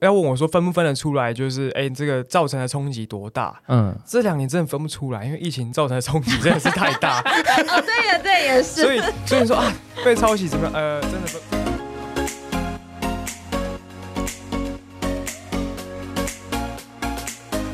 [0.00, 1.34] 要问我说分不分得出来？
[1.34, 3.60] 就是哎，这个造成的冲击多大？
[3.66, 7.18] 嗯，这两年真的分不出来，因为疫情造成的冲击真的是太大。
[7.66, 8.82] 哦，对呀，对也是。
[8.82, 9.72] 所以，所以说啊，
[10.04, 10.72] 被抄袭怎么样？
[10.74, 11.42] 呃，真的分。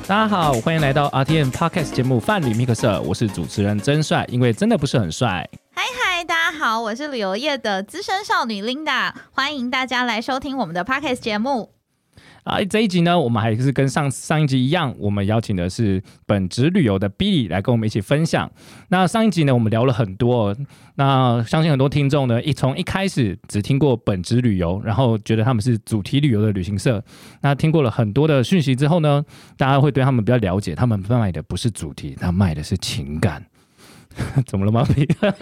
[0.06, 5.46] 大家好，欢迎来到 RTN Podcast 节目《范旅密克社》，我是主持人真帅，因为真的不是很帅。
[5.74, 11.70] 嗨嗨，大家好，我是旅游业的资深少女 Linda，欢迎大家来收听我们的 Podcast 节目。
[12.45, 18.51] 啊，这一集呢，我们还是跟上上一集一样，我们邀请的是本职旅游的 Billy 来跟我们一起分享。
[18.88, 20.55] 那上一集呢，我们聊了很多，
[20.96, 27.02] 那相信很多听众呢，一从一开始只听过本职旅游，然后觉得他们是主题旅游的旅行社。
[27.41, 29.24] 那听过了很多的讯息之后呢，
[29.57, 33.43] 大家会对他们比较了解，他们卖的不是主题，他卖的是情感。
[34.46, 34.87] 怎么了吗？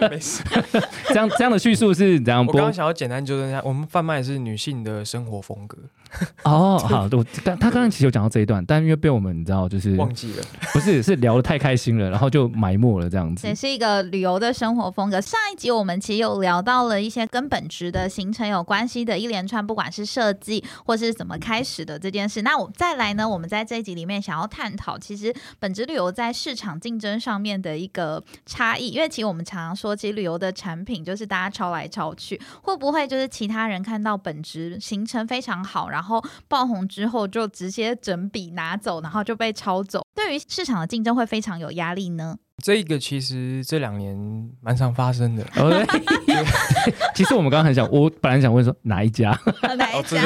[0.09, 0.41] 没事。
[1.09, 2.43] 这样这样的叙述是怎样。
[2.43, 5.77] 我刚刚想要简单纠正一下，我们贩卖的是女性的生活风格。
[6.43, 13.45] 哦， 好，我他他刚刚其实有讲到这一段，但因为被我们你知道就是忘记了，不是是聊的太开心了，然后就埋没了这样子。
[13.47, 15.21] 也是一个旅游的生活风格。
[15.21, 22.41] 上一集我们其实有聊到了一些跟本职的行程有关系的一连串，不管是设计或是怎么开始的这件事。
[22.41, 28.63] 那我再来呢，我们在这一集里面想要探讨，其实本职旅游在市场竞争上面的一个差。
[28.63, 36.02] 差异，因为其实我们常常说，其实旅游的产品就是大家抄来抄去，会不会就是其他人看到本职行程非常好，然后
[36.47, 40.01] 爆红之后就直接整笔拿走，然后就被抄走？
[40.15, 42.37] 对于市场的竞争会非常有压力呢？
[42.63, 44.15] 这个其实这两年
[44.61, 45.43] 蛮常发生的。
[47.15, 49.37] 其实我们刚刚很想，我本来想问说哪一家？
[49.77, 50.21] 哪一家？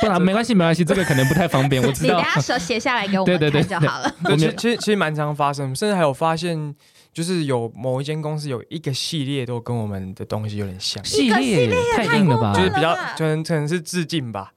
[0.00, 1.82] 不然没关系，没关系，这个可能不太方便。
[1.82, 4.14] 我知道，你等下手写下来给我们看就好了。
[4.36, 6.74] 其实其实其实蛮常发生，甚至还有发现。
[7.12, 12.52] 就是有某一间公司有一个系列都跟我们的东西有点像，系列太硬了吧？
[12.54, 14.52] 就是比较可能可能是致敬吧。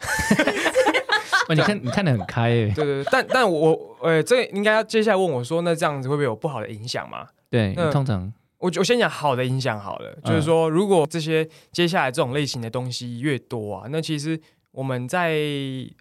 [1.50, 2.72] 你看你看得很开诶。
[2.75, 7.28] 对对对，但但我呃，这应该要接下来问我说，那这样子会不会有不好的影响吗？
[7.50, 14.40] 对，通常我我先讲好的影响好了，就是说如果这些接下来这种类型的东西越多啊，那其实
[14.72, 15.40] 我们在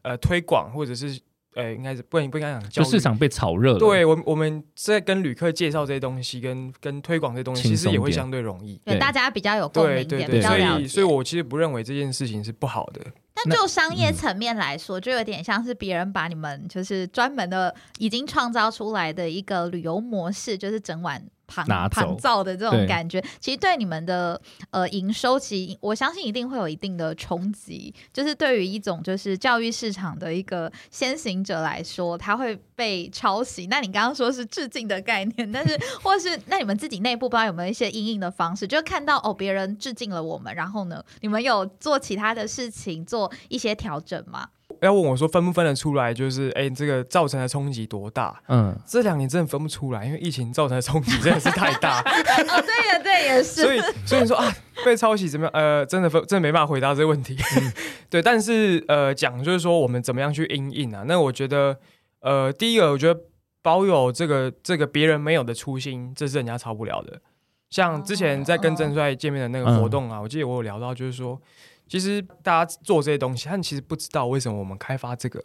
[0.03, 1.19] 呃推广或者是。
[1.55, 3.79] 呃，应该是不不应该讲，就市场被炒热了。
[3.79, 13.01] 对我，我们在跟旅客介绍这些东西，跟跟推广这些东西，其实也会相对容易，对大家比较有共鸣点，比较所以，所以我其实不认为这件事情是不好的。
[13.35, 21.23] 但就商业层面来说，就有点像是别人把你们就是专门的已经创造出来的一个旅游模式，就是整晚。
[21.67, 24.41] 拿盘造的这种感觉，其实对你们的
[24.71, 27.95] 呃营收，其实我相信一定会有一定的冲击。
[28.13, 33.67] 就是对于一种就是教育市场的一个先行者来说，他会被抄袭。
[33.67, 44.49] 那你刚刚说是致敬的概念， 但是或是那你们自己内部不知道有没有一些应应的方式，就看到哦别人致敬了我们，然后呢，你们有做其他的事情做一些调整吗？
[44.83, 46.13] 要问我说分不分得出来？
[46.13, 48.43] 就是哎，这个造成的冲击多大？
[48.49, 52.01] 嗯，这两年真的分不出来，因为疫情造成的冲击真的是太大。
[52.03, 53.63] 哦，对呀，对也是。
[53.63, 54.53] 所以，所以说啊，
[54.85, 55.51] 被抄袭怎么样？
[55.55, 57.37] 呃，真的分，真的没办法回答这个问题。
[58.11, 61.05] 对，但是呃，讲就是说我们怎么样去应应啊？
[61.07, 61.79] 那我觉得，
[62.21, 63.21] 呃，第一个，我觉得
[63.63, 67.21] 保有这个这个别人没有的初心，这是人家抄不了的。
[67.71, 71.41] 像之前在跟郑帅见面的那个活动啊，我记得我有聊到，就是说。
[71.93, 75.45] 其实大家做这些东西，他们其实不知道为什么我们开发这个，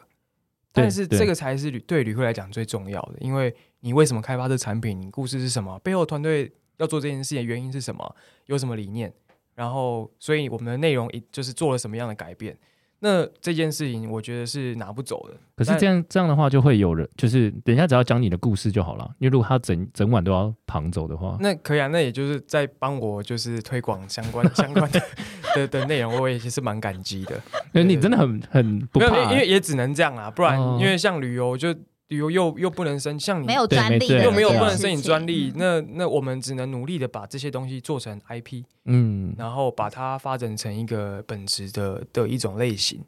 [0.72, 3.16] 但是这个才是旅对旅客来讲最重要的。
[3.20, 4.98] 因为你为什么开发这产品？
[4.98, 5.78] 你故事是什么？
[5.80, 8.16] 背后团队要做这件事情的原因是什么？
[8.46, 9.14] 有什么理念？
[9.56, 12.58] 然后，所以我们的内容一就是做了什么样的改变？
[13.00, 15.36] 那这件事情，我觉得是拿不走的。
[15.56, 19.08] 可是这样这样的话，就会有人就是等一下只要讲你的故事就好了。
[19.20, 21.88] 因为如果他整 整晚都要旁走的话，那可以啊。
[21.88, 25.02] 那也就是在帮我就是推广相关 相关的
[25.56, 27.40] 的的内容，我也其实蛮感激的。
[27.84, 31.76] 你真的很很不怕，因为也只能这样啦，不然因为像旅游就。
[32.10, 43.04] 又又又不能申，像你没有专利，又没有不能申请专利，那那我们只能努力的把这些东西做成 IP，嗯，然后把它发展成一个本质的的一种类型。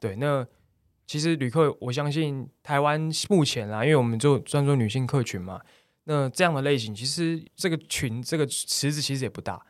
[0.00, 0.44] 对，那
[1.06, 5.60] 其实旅客，我相信台湾目前啦，因为我们就专做女性客群嘛，
[6.04, 9.62] 那这样的类型，其实这个群这个池子其实也不大，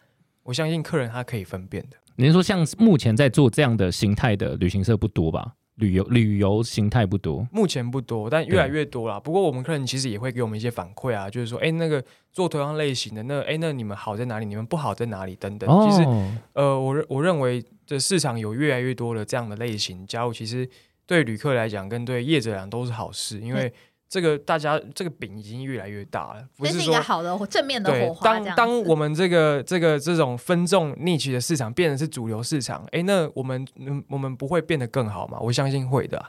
[0.43, 1.97] 我相信客人他可以分辨的。
[2.17, 5.55] 您说像目前在做这样的形态的旅行社不多吧？
[5.77, 7.47] 旅游旅游形态不多。
[7.51, 9.19] 目前不多，但越来越多啦。
[9.19, 14.47] 不过我们客人其实也会给我们一些反馈啊，就是说，哎，那个做同样类型的，那哎，那你们好在哪里？
[14.47, 15.35] 你们不好在哪里？
[15.37, 15.69] 等等。
[15.89, 16.07] 其实，
[16.53, 20.69] 呃，我认我认为这市场有越来越多的这样的类型加入，其实
[21.07, 23.73] 对旅客来讲，跟对业者来讲都是好事，因为。
[24.09, 28.39] 这个大家这个饼已经越来越大了，不是一个好的正面的火花。
[28.39, 33.67] 当当我们这个这个这种分众 niche 的市场变成是主流市场，哎，那我们
[34.09, 35.39] 我们不会变得更好吗？
[35.41, 36.25] 我相信会的。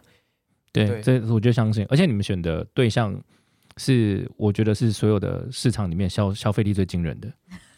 [0.71, 1.85] 对，这我就相信。
[1.89, 3.17] 而且你们选的对象
[3.77, 7.31] 是，我觉得是所有的市场里面消消费力最惊人的。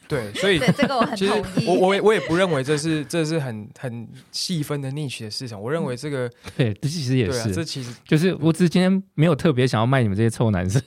[0.07, 1.27] 对， 所以这个我很同
[1.61, 1.67] 意。
[1.67, 5.61] 我我我也不认为这是这是很很细分的 niche 的市场。
[5.61, 7.51] 我认为这个 对，这其实也是。
[7.51, 10.81] 这其实就是我只是今天没有特别想要卖你们这些臭男生，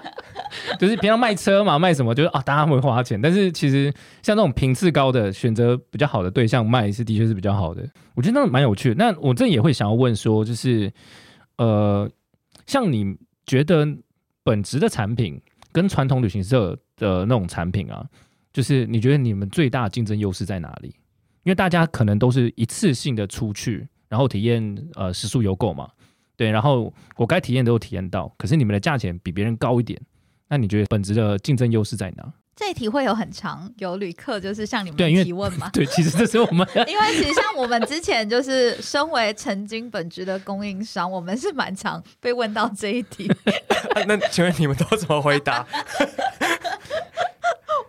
[0.80, 3.20] 就是平常卖车嘛，卖什么就是啊，大家会花钱。
[3.20, 7.86] 但是其实像这种频次高的，选择比较好的对象卖是的确是比较好的。
[8.14, 8.94] 我觉得那蛮有趣的。
[8.94, 10.90] 那我这也会想要问说，就是
[11.58, 12.10] 呃，
[12.66, 13.16] 像你
[13.46, 13.86] 觉得
[14.42, 15.40] 本质的产品
[15.72, 18.06] 跟传统旅行社的那种产品啊？
[18.54, 20.88] 就是你觉得你们最大的竞争优势在哪里？
[21.42, 25.90] 因为大家可能都是一次性的出去，然后体验呃食宿游购嘛，
[26.36, 30.00] 对，然后我该体验都有体验到，可是你们的价钱比别人高一点，
[30.48, 32.32] 那你觉得本质的竞争优势在哪？
[32.56, 35.68] 这一题会有很长，有旅客就是向你们提问吗？
[35.74, 43.28] 对，其实这是我们， 因为其实像我们之前就是身为曾经本职的供应商，我们是蛮常被问到这一题。
[44.06, 45.66] 那请问你们都怎么回答？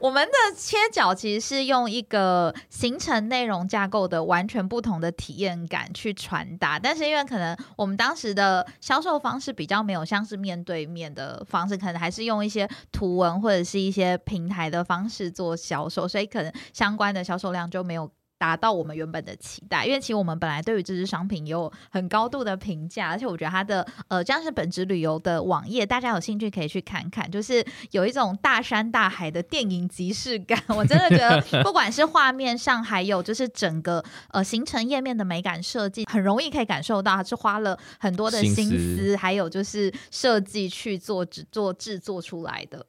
[0.05, 18.07] 我们的切角其实是用一个形成内容架构的完全不同的体验感去传达，但是因为可能我们当时的销售方式比较没有像是面对面的方式，可能还是用一些图文或者是一些平台的方式做销售，所以可能相关的销售量就没有。
[18.37, 30.61] 达到我们原本的期待，因为其实我们本来对于这支商品有很高度的评价，而且我觉得它的呃，这样是本职旅游的网页，大家有兴趣可以去看看，就是有一种大山大海的电影即视感。
[30.67, 42.85] 我真的觉得， 不管是画面上，还有就是整个呃行程页面的美感设计，很容易可以感受到它是花了很多的心思，还有就是设计去做制做制作出来的。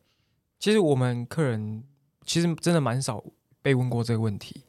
[0.59, 1.85] 其实我们客人
[2.25, 3.23] 其实真的蛮少
[3.63, 4.65] 被问过这个问题。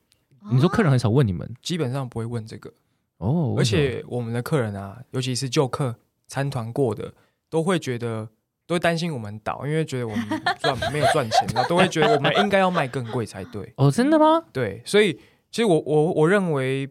[0.51, 2.71] 你说客人很少问你们，基本上不会问这个
[3.17, 3.55] 哦。
[3.57, 5.95] 而且我们的客人啊，尤其是旧客
[6.27, 7.13] 参团过的，
[7.49, 8.27] 都会觉得
[8.65, 13.73] 都会担心我们倒，因为觉得我们赚没有赚钱，然 后都会觉得我们应该要卖更贵才对。
[13.77, 14.43] 哦，真的吗？
[14.51, 15.13] 对，所以
[15.51, 16.89] 其实我我我认为，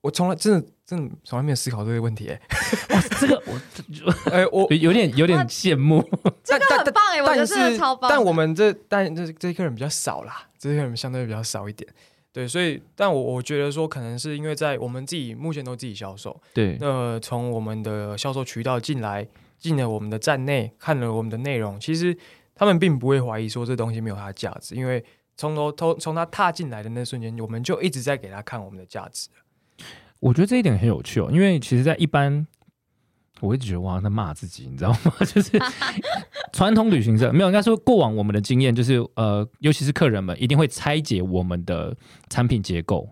[0.00, 2.28] 我从来真的真的从来没有思考这个问题。
[2.28, 2.40] 哎，
[3.20, 3.60] 这个我
[4.30, 6.02] 哎我有点有点羡慕，
[6.44, 8.10] 这个很棒哎，我觉得真的超棒。
[8.10, 11.88] 但我们这但这这些客人比较少啦，这些客人相对比较少一点。
[12.32, 19.26] 对，所以，但我我觉得说，可能是因为在我们自己目前都自己销售，对，那从我们的销售渠道进来，
[19.58, 22.16] 进了我们的站内，看了我们的内容，其实
[22.54, 25.04] 他们并不会怀疑说这东西没有它的价值，因为
[25.36, 29.28] 从头从从他踏进来的那瞬间，我们就一直在给他看我们的价值。
[30.20, 32.46] 我觉得这一点很有趣哦，因为其实，在一般。
[33.40, 35.12] 我一直觉得我在骂自己，你知道吗？
[35.24, 35.52] 就是
[36.52, 41.96] 传统旅行社没有，应该说过往我们的经验就是，呃，尤其是客人们一定会拆解我们的
[42.28, 43.08] 产品结构，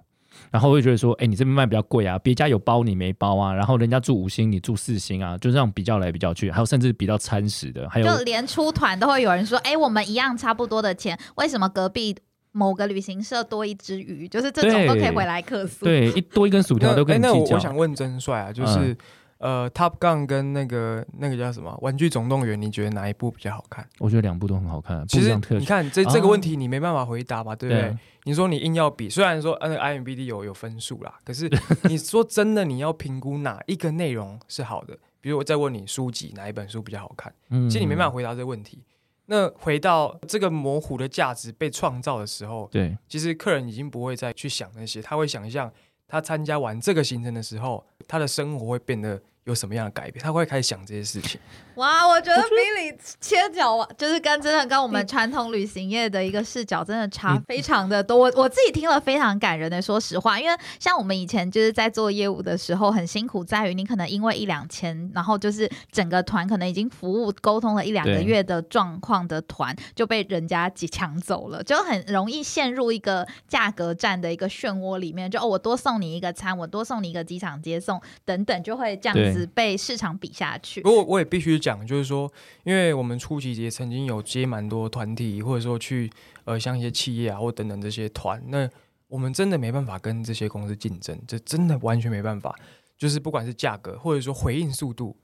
[0.51, 12.17] 然后会觉得说，哎，你这边卖比较贵啊，别家有包你没包啊，然后人家住五星你住四星啊，就这样比较来比较去，还有甚至比较餐食的，还有就连出团都会有人说，哎，我们一样差不多的钱，为什么隔壁
[12.53, 14.27] 某个旅行社多一只鱼？
[14.27, 17.51] 就是这种都可以回来客诉，对，一多一根薯条都跟你计较。
[17.51, 18.97] 那我想问真帅啊，就是。
[19.39, 23.87] 呃，Top Gun 跟那个那个叫什么《玩具总动员》，你觉得哪一部比较好看？
[23.99, 25.07] 我觉得两部都很好看。
[25.07, 27.55] 其实你看这这个问题，你没办法回答吧？
[27.55, 27.97] 对不对？
[28.25, 31.51] 你说你硬要比，虽然说那个 IMBD 有有分数啦，可是
[31.85, 34.97] 你说真的，你要评估哪一个内容是好的？
[35.21, 37.33] 比如我再问你，书籍哪一本书比较好看？
[37.69, 38.83] 其实你没办法回答这个问题。
[39.29, 45.69] 那回到这个模糊的价值被创造的时候，对，其实客人已经不会再去想那些，他会想象
[46.09, 49.21] 他参加完这个行程的时候，他的生活会变得。
[49.47, 50.23] 有什么样的改变？
[50.23, 51.41] 他会开始想这些事情。
[51.77, 58.17] 哇，我觉得 Billy 切角就是跟真的跟我们传统旅行业的一个视角真的差非常的多。
[58.17, 75.31] 我我自己听了非常感人的，说实话，因为像我们以前就是在做业务的时候，很辛苦在于你可能因为一两千，然后就是整个团可能已经服务沟通了一两个月的状况的团就被人家抢走了，就很容易陷入一个价格战的一个漩涡里面。
[75.31, 79.36] 就哦，我多送你一个餐，我多送你一个机场接送等等，就会这样子。
[79.45, 80.81] 被市场比下去。
[80.81, 86.09] 不过我也必须讲，就是说，因为我们初期也曾经有接蛮多团体，或者说去
[86.45, 88.71] 呃像一些企业啊或等等这些团，那
[89.09, 92.57] 我们真的没办法跟这些公司竞争，这真的完全没办法。
[92.97, 95.15] 就是不管是价格，或者说回应速度，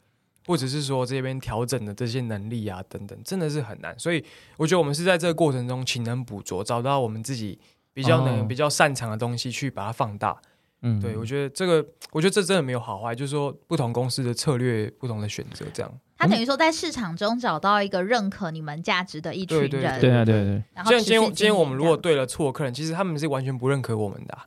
[0.46, 3.98] 或者是说这边调整的这些能力啊等等，真的是很难。
[3.98, 4.22] 所以
[4.58, 7.58] 我觉得我们是在这个过程中勤能补拙，找到我们自己
[7.94, 10.38] 比较能、哦比较擅长的东西去把它放大。
[10.82, 15.92] 嗯对我觉得这个，我觉得这真的没有好坏，就是说不同公司的策略、不同的选择这样。
[16.18, 24.46] 他等于说在市场中找到一个认可你们价值的一群人，对对对啊，对对，然后今天今天我们如果对了错客人，其实他们是完全不认可我们的啊、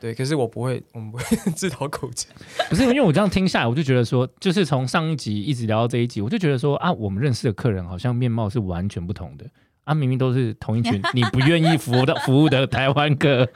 [0.00, 1.24] 对，可是我不会，我们不会
[1.56, 2.26] 自讨口吃。
[2.68, 9.46] 不是因为我这样听下来，我就觉得说，就是从上一集一直聊到这一集，我就觉得说啊，我们认识的客人好像面貌是完全不同的
[9.88, 13.48] 啊，明明都是同一群你不愿意服务的服务的台湾客，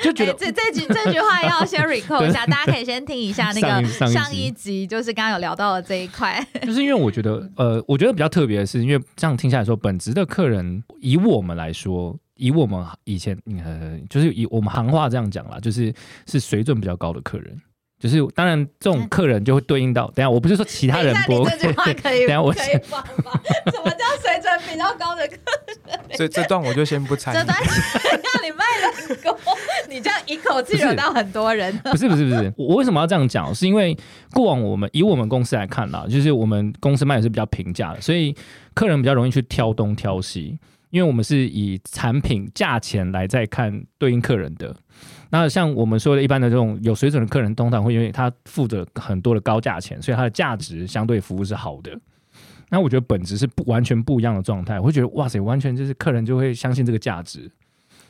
[0.00, 6.42] 就觉哎，得这这句这句话要先 recall 一下，大家可以先听一下那个上一集上一集，就是刚刚有聊到的这一块。
[6.64, 15.92] 就是因为我觉得，呃，我觉得比较特别的是，因为这样听下来说，本职的客人以我们来说，以我们以前呃，就是以我们行话这样讲啦，就是
[16.26, 17.60] 是水准比较高的客人。
[17.98, 23.40] 就是当然，这种客人就会对应到，等下我不是说其他人等一不下你这句话可以等下我可以放吗？
[23.72, 25.36] 什么叫水准比较高的客
[25.86, 26.00] 人？
[26.14, 27.38] 这这段我就先不参与。
[27.38, 29.36] 这段让你卖人工，
[29.88, 31.76] 你这样一口气惹到很多人。
[31.78, 33.52] 不是不是不是， 我为什么要这样讲？
[33.54, 33.96] 是因为
[34.32, 38.34] 过往我们以我们公司来看啦，就是我们公司卖的是比较平价的，所以
[38.74, 40.56] 客人比较容易去挑东挑西，
[40.90, 44.74] 因为我们是以产品价钱来再看对应客人的。
[45.30, 51.98] 那像我们说的一般的这种有水准的客人，通常会因为他付着很多的高价钱，所以他的价值相对服务是好的。
[52.70, 57.50] 那我觉得本质是不完全不一样的状态，我会觉得哇塞，完全就是客人就会相信这个价值，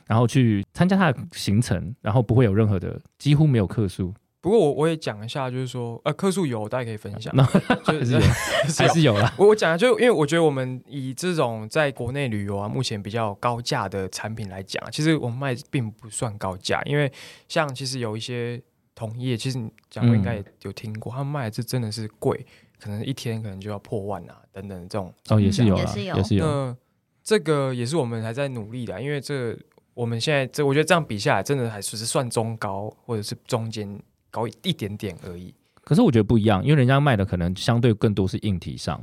[0.07, 7.35] 然后去参加他的行程，然后不会有任何的几乎没有客诉，不过我我也讲一下，就是说，呃，客数有，大家可以分享。
[7.35, 8.19] 那就 还是
[8.83, 9.35] 还是有啦。
[9.37, 17.11] 我我讲的就因为我觉得我们以这种在国内旅游啊，目前比较高价的产品来讲，其实我们卖并不算高价，因为
[17.49, 18.63] 像其实有一些
[18.95, 22.47] 同业，其实你讲过应该也有听过，他们卖的是真的是贵，
[22.81, 25.13] 可能一天可能就要破万啊等等这种。
[25.31, 26.45] 哦，也是有啦，也是有也是有。
[26.45, 26.77] 那
[27.25, 29.59] 这个也是我们还在努力的啊，因为这
[29.95, 34.01] 我们现在这我觉得这样比下来，真的还只是算中高或者是中间
[34.39, 35.53] 高一一点点而已。
[35.83, 39.01] 可是我觉得不一样，因为人家卖的可能相对更多是硬体上，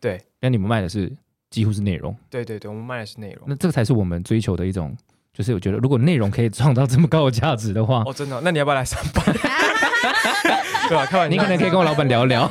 [0.00, 1.12] 对那你们卖的是
[1.50, 3.44] 几乎是内容，对对对，我们卖的是内容。
[3.46, 4.96] 那这个才是我们追求的一种。
[5.32, 9.24] 就是我觉得，如果内容可以创造这么高的价值的话， 哦，真的哦、那你要不要来上班？
[10.88, 12.50] 对吧、开玩笑，你可能可以跟我老板聊聊。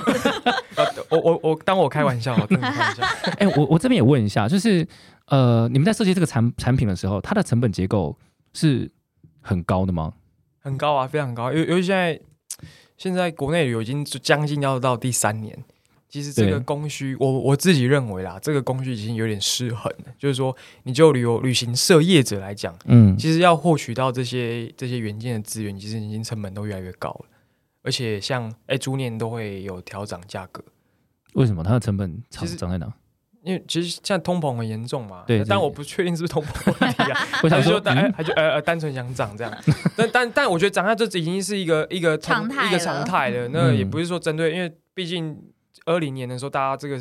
[0.75, 3.03] 呃 我我我当我开玩笑，我真的开玩笑。
[3.37, 4.87] 哎、我我这边也问一下，就是
[5.25, 8.17] 呃，你们在设计这个产产品的时候，它的成本结构
[8.53, 8.89] 是
[9.41, 10.13] 很高的吗？
[10.59, 11.51] 很高啊，非常高。
[11.51, 12.21] 尤尤其现在
[12.97, 15.57] 现在国内旅游已经将近要到第三年，
[16.09, 20.13] 其实这个供需，我我自己认为啦，这个供需已经有点失衡了。
[20.17, 27.25] 就是说，你就旅游旅行社业者来讲，嗯，其实要获取到这些这些原件的资源，其实已经成本都越来越高了。
[27.81, 30.61] 而且像哎，逐年都会有调涨价格，
[31.33, 32.93] 为什么它的成本涨其实涨在哪？
[33.49, 35.23] 因为其实现在通膨很严重嘛。
[35.25, 37.27] 对但我不确定是不是通膨问题啊。
[37.41, 39.63] 我想说还是就，单嗯还就呃呃单纯想涨这样，
[39.97, 43.47] 但但但我觉得涨价这已经是一个一个常态一个常态了。
[43.49, 45.35] 那也嗯不是说针对，因为毕竟
[45.85, 46.97] 二零年的时候，大家这个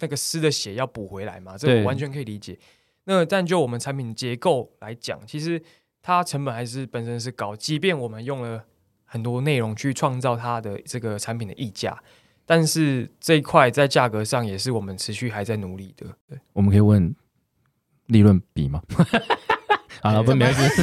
[0.00, 2.58] 那个湿的血要补回来嘛，这对我完全可以理解。
[3.04, 5.62] 那但就我们产品结构来讲，其实
[6.00, 8.64] 它成本还是本身是高，即便我们用了
[9.04, 11.96] 很多内容去创造它的这个产品的溢价，
[12.46, 16.06] 但是这一块在价格上也是我们持续还在努力的。
[16.28, 17.14] 对，我们可以问
[18.06, 18.82] 利润比吗？
[20.02, 20.82] 好了， 不没事，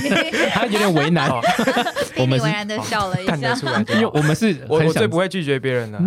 [0.50, 1.40] 他有点为难，好，
[2.18, 3.56] 我们是我为然的笑了一看得下。
[3.56, 6.00] 出来，因为我们是我我最不会拒绝别人的。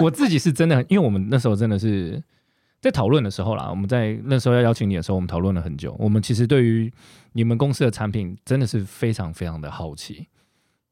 [0.00, 2.22] 我自己是真的很，因为我们那时候真的是
[2.80, 5.96] 在讨论的时候啦，我们在那时候要邀请你的时候，我们讨论了很久。
[5.98, 6.92] 我们其实对于
[7.32, 10.28] 你们公司的产品真的是非常非常的好奇。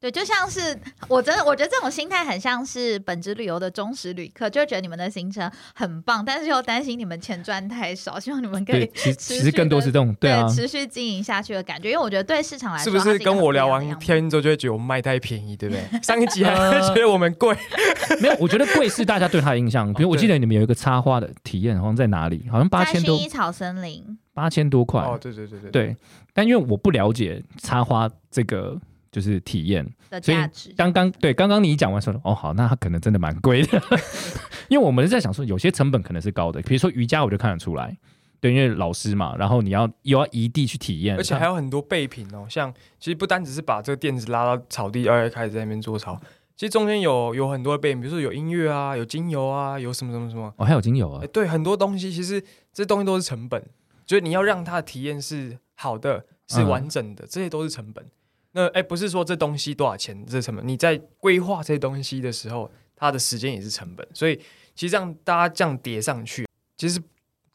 [0.01, 0.75] 对，就像是
[1.07, 11.91] 我真的，我觉得这种心态很像是本职旅游的忠实旅客，就觉得你们的行程很棒，但是又担心你们钱赚太少，希望你们可以对，其实其实更多是这种，对啊，持续经营下去的感觉。
[11.91, 13.99] 因为我觉得对市场来说，是不是跟我聊完天？
[13.99, 15.83] 天之后就会觉得我们卖太便宜，对不对？
[16.01, 17.55] 上一集还会觉得我们贵，
[18.19, 19.93] 没有，我觉得贵是大家对它的印象。
[19.93, 22.47] 比如我记得你们有一个插花的体验，好像在哪里？
[22.49, 25.01] 好像八千多薰衣草森林，八千多块。
[25.01, 25.95] 哦，对对对对，对，
[26.33, 28.75] 但因为我不了解插花这个
[29.11, 30.73] 就是体验，的所以价值。
[30.77, 33.81] 刚刚对刚刚你讲完说，哦好，那它可能真的蛮贵的，
[34.69, 37.97] 因为我们是在想说，有些成本可能是高的，比如说瑜伽，我就看得出来，
[38.39, 46.17] 对，因为老师嘛，然后你要又要移地去体验，而且还有很多备品哦，像其实不单只是把这个垫子拉到草地，然后开始在那边做操，
[46.55, 52.41] 其实中间有有很多备品，比如说有音乐啊，有精油啊，有什么什么什么，哦还有精油啊哎，，对，很多东西其实
[52.71, 53.61] 这东西都是成本，
[54.05, 58.05] 就是你要让它的体验是好的，是嗯完整的，这些都是成本。
[58.53, 64.35] 那哎，不是说这东西多少钱，这成本，你在规划这些东西的时候，它的时间也是成本，所以
[64.75, 67.01] 其实这样大家这样叠上去，其实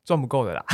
[0.04, 0.64] 赚不够的啦。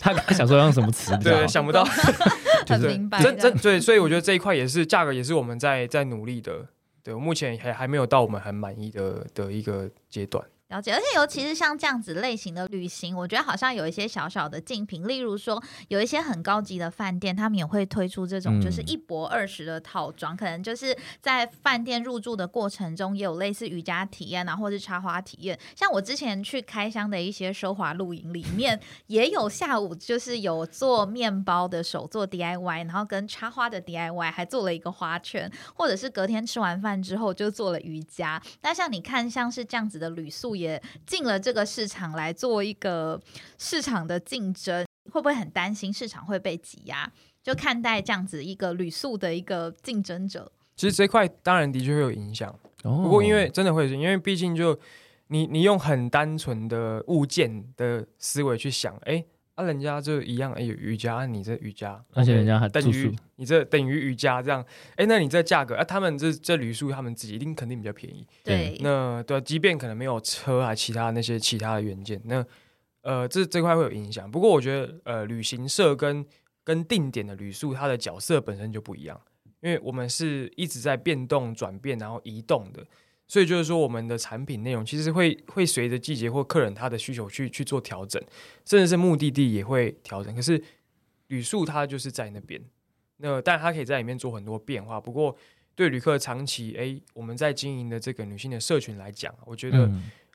[0.00, 1.16] 他刚才想说用什么词？
[1.18, 1.84] 对，想不到。
[2.66, 3.22] 很明白。
[3.22, 6.66] 这这对，所以我觉得这一块也是价格，也是我们在在努力的。
[7.02, 10.44] 对，目前还还没有到我们很满意的的一个阶段。
[10.68, 25.56] 了解，而且尤其是像这样子类型的旅行，我觉得好像有一些小小的竞品，例如说有一些很高级的饭店，他们也会推出这种就是一博二十的套装，可能就是在饭店入住的过程中也有类似瑜伽体验啊，或是插花体验。
[25.76, 38.42] 像我之前去开箱的一些奢华露营里面，也有下午就是有做面包的手做 DIY，然后跟插花的 DIY，还做了一个花圈，或者是隔天吃完饭之后就做了瑜伽。
[38.62, 40.53] 那像你看，像是这样子的旅宿。
[40.54, 43.20] 也进了这个市场来做一个
[43.58, 47.10] 市场的竞争，会不会很担心市场会被挤压？
[47.42, 50.50] 就看待这样子一个旅宿的一个竞争者。
[50.76, 54.78] 其实这块当然的确会有影响，不过因为真的会，因为毕竟就
[55.28, 59.24] 你你用很单纯的物件的思维去想，哎。
[59.54, 64.64] 啊，人家就一样，哎，瑜伽，你这瑜伽，而且人家还等于你这等于瑜伽这样，
[64.96, 72.44] 哎，那你这价格，啊，他们这这旅宿他们自己一定肯定比较便宜，对，那对，即便可能没有车啊，其他那些其他的元件，那
[73.02, 74.28] 呃，这这块会有影响。
[74.30, 76.24] 不过我觉得，呃，旅行社跟
[76.64, 79.20] 跟定点的旅宿，它的角色本身就不一样，
[79.60, 82.84] 因为我们是一直在变动、转变，然后移动的。
[83.34, 88.22] 所以就是说，我们的产品内容其实会会随着季节或客人他的需求去去做调整，
[88.64, 90.32] 甚至是目的地也会调整。
[90.36, 90.62] 可是
[91.26, 92.62] 旅宿它就是在那边，
[93.16, 95.00] 那但它可以在里面做很多变化。
[95.00, 95.36] 不过
[95.74, 99.90] 对旅客长期哎，我们在经营的这个女性的社群来讲，我觉得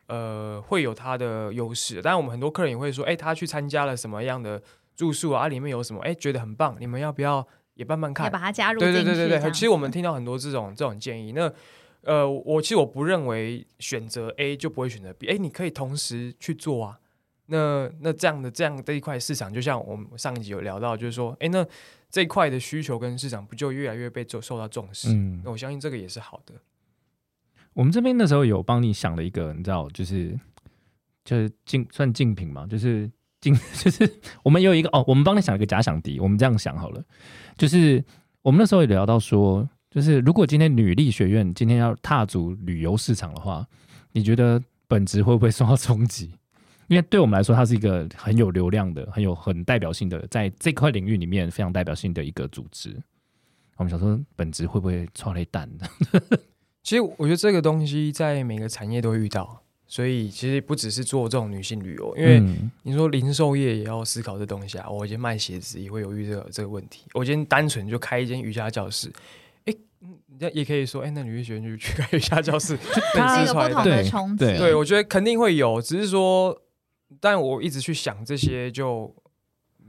[0.08, 2.02] 呃会有它的优势。
[2.02, 4.62] 当然，我们很多客人也会说，哎，他去参加了什么样的
[4.98, 5.48] 住宿啊？
[5.48, 6.02] 里面有什么？
[6.02, 8.30] 哎，觉得很棒，你们要不要也慢慢看？
[8.30, 9.52] 把它加入对对对对对。
[9.52, 11.50] 其实我们听到很多这种这种建议，那。
[12.04, 17.00] 呃，我其实我不认为选择 A 就不会选择 B，哎，你可以同时去做啊。
[17.48, 21.66] 那那这样的这样的一块市场，就像我们上一集有聊到，就是说，哎，那
[22.10, 25.10] 这一块的需求跟市场不就越来越被受受到重视？
[25.10, 26.54] 嗯，那我相信这个也是好的。
[27.74, 30.40] 我们这边那时候有帮你想了一个，你知道，就是
[31.26, 34.10] 就是竞算竞品嘛，就是竞 就是
[34.44, 37.04] 我们有一个哦，我们帮你想一个假想敌，我们这样想好了，
[37.58, 38.04] 就是
[38.44, 39.68] 我们那时候也聊到说。
[39.90, 43.66] 就是如果今天女力学院今天要踏足旅游市场的话，
[44.12, 46.32] 你觉得本质会不会受到冲击？
[46.88, 52.96] 因为对我们来说，它是一个很有流量的、很有很代表性的，在这块领域里面非常代表性的一个组织。
[53.78, 55.88] 我们想说，本质会不会超雷蛋的？
[56.84, 62.44] 其实我觉得这个东西在每个产业都会遇到，所以其实不只是做这种女性旅游，因为
[62.84, 64.90] 你说零售业也要思考这东西啊。
[64.90, 67.06] 我今天卖鞋子也会犹豫这个这个问题。
[67.14, 69.12] 我今天单纯就开一间瑜伽教室。
[70.02, 72.78] 嗯，也也可以说，哎，那女力学院就去 开瑜伽教室，
[73.16, 74.46] 它有不同的冲击。
[74.46, 76.60] 对，我觉得肯定会有，只是说，
[77.20, 79.14] 但我一直去想这些，就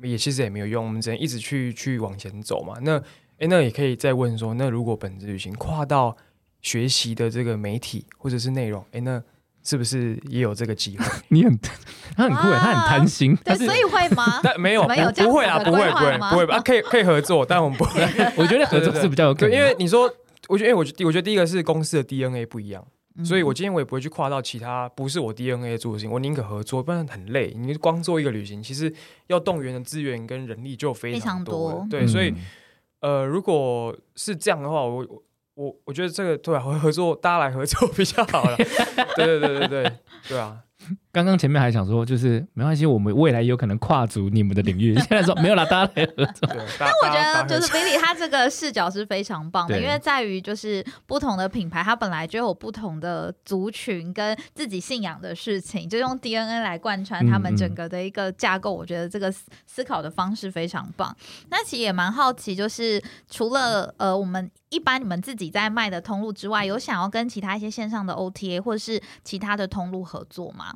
[0.03, 2.75] 也其实也没有用，我们只能一直去去往前走嘛。
[2.83, 2.99] 那，
[3.39, 6.17] 哎，那也可以再问说，那如果本质旅行跨到
[6.61, 9.23] 学习的这个媒体或者是内容，哎，那。
[9.63, 11.05] 是不是也有这个机会？
[11.29, 11.59] 你很，
[12.17, 13.37] 他很酷他很贪心。
[13.45, 14.41] 对，所以会吗？
[14.43, 14.89] 但没有，不
[15.33, 18.01] 会啊，不会，不会，不会啊，可以可以合作，但我们不会。
[18.37, 20.11] 我觉得合作是比较有可能，因为你说，
[20.49, 22.85] 我觉得，因为我我觉得第一个是公司的 DNA 不一样，
[23.25, 27.55] 所以我今天我也不会去跨到其他不是我 DNA 做的事情，我宁可合作，不然很累。
[27.57, 28.93] 你光做一个旅行，其实
[29.27, 31.87] 要动员的资源跟人力就非常多。
[31.91, 32.35] 对，所以
[33.01, 35.07] 呃，如果是这样的话，我。
[35.61, 38.57] 我我觉得这个对啊合合作，大家来合作 比较好了。
[39.15, 39.93] 对对对对对
[40.29, 40.57] 对啊！
[41.13, 44.95] 刚刚前面还想说，就是没关系，我们未来有可能跨足你们的领域。
[45.03, 46.49] 现在说没有啦，大家来合作。
[46.79, 58.73] 但我觉得就是 Billy 他这个视角是非常棒的，因为在于就是不同的品牌，它本来就有不同的族群跟自己信仰的事情，就用 DNA 来贯穿他们整个的一个架构。
[58.73, 59.33] 我觉得这个
[59.67, 61.17] 思考的方式非常棒。
[61.49, 64.51] 那其实也蛮好奇，就是除了呃我们。
[64.71, 70.73] 一般你们自己在卖的通路之外，有想要跟其他一些线上的 OTA 或者是其他的通路合作吗？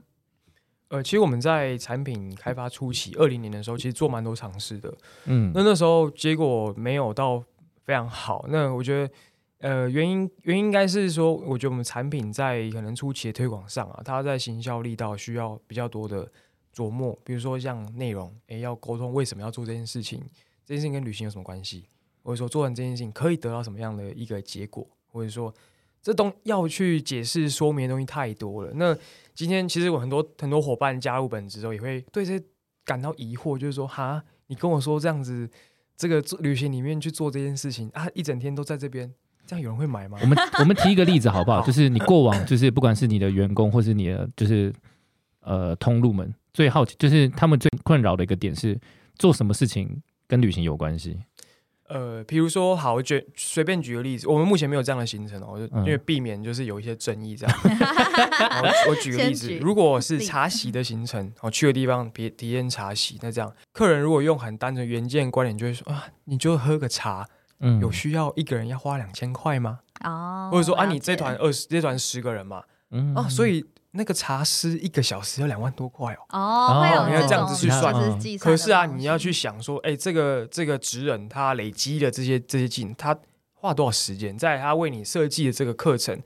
[0.94, 4.96] 呃，其实我们在产品开发初期，二零年的时候，其实做蛮多尝试的。
[5.24, 7.42] 嗯，那那时候结果没有到
[7.82, 8.46] 非常好。
[8.48, 9.14] 那我觉得，
[9.58, 16.30] 呃，原因原因应该是说，我觉得我们产品在可能初期的推广上啊，它在行销力道需要比较多的
[16.72, 17.18] 琢磨。
[17.24, 20.20] 比如说像内容，诶，要沟通为什么要做这件事情，
[20.64, 21.86] 这件事情跟旅行有什么关系？
[22.22, 25.52] 或者说做完这件事情可以得到什么样的一个结果，或者说
[26.04, 28.70] 这东要去解释说明的东西太多了。
[28.74, 28.94] 那
[29.34, 32.44] 今天其实我很多很多伙伴加入本职之后，也会对这些
[32.84, 35.48] 感到疑惑，就是说哈，你跟我说这样子
[35.96, 39.10] 这个做旅行里面去做这件事情啊，一整天都在这边，
[39.46, 40.26] 这样有人会买吗我？
[40.26, 41.62] 们我们提一个例子好不好？
[41.62, 44.70] 好就是你过往就是不管是你的员工或是你的就是
[45.40, 48.78] 呃通路们最好奇，就是他们最困扰的一个点是
[49.14, 51.18] 做什么事情跟旅行有关系？
[51.88, 55.84] 呃，比如说，好，我举随便举个例子，我们目前没有这样的行程哦，就嗯。
[55.84, 57.56] 因为避免就是有一些争议这样。
[57.58, 67.28] 好我我举个例子，如果是茶席的行程，我去的地方别体验茶席，那这样客人如果用很单纯原件观点，就会说啊，你就喝个茶，
[67.60, 69.80] 嗯，有需要一个人要花两千块吗？
[70.04, 71.16] 哦，或者说啊，你这解。
[71.16, 73.14] 团二十，这团十个人嘛，嗯。
[73.14, 73.64] 啊，所以
[73.94, 76.18] 那个茶师一个小时要两万多块哦。
[76.30, 77.94] 哦，会有哦你要这样子去算。
[78.38, 83.16] 可是啊，你要去想说，哎、这个这个职人他累积的这些这些技能，他
[83.52, 86.20] 花多少时间，在他为你设计的这个课程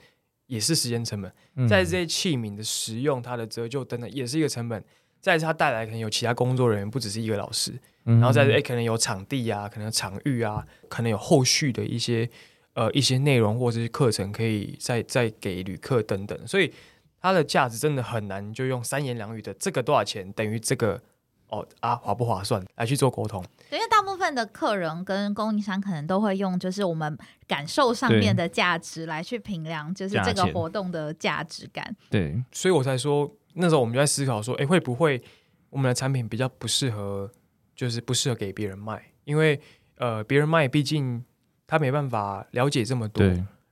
[0.46, 1.68] 也是时间成本，嗯。
[1.68, 4.82] 在这些器皿的使用、它的折旧等等也是一个成本。
[5.20, 7.72] 再是他带来可能有其他工作人员，不只是一个老师，
[8.04, 12.30] 然然后再是哎、可能有场地啊，可能有场域啊，可能有后续的一些
[12.74, 16.72] 呃一些内容或者是课程可以再再给旅客等等，所以
[17.20, 21.00] 它的价值真的很难就用三言两语的这个多少钱等于这个
[21.48, 23.44] 哦啊划不划算来去做沟通。
[23.68, 31.94] 对因为大部分的客人跟供应商可能都会用，就是我们感受上面的价值来去评量，就是这个活动的价值感。
[32.08, 35.22] 对，所以我才说那时候我们就在思考说，哎，会不会
[35.70, 37.30] 我们的产品比较不适合，
[37.74, 39.60] 就是不适合给别人卖，因为
[39.96, 41.22] 呃别人卖毕竟
[41.66, 43.22] 他没办法了解这么多，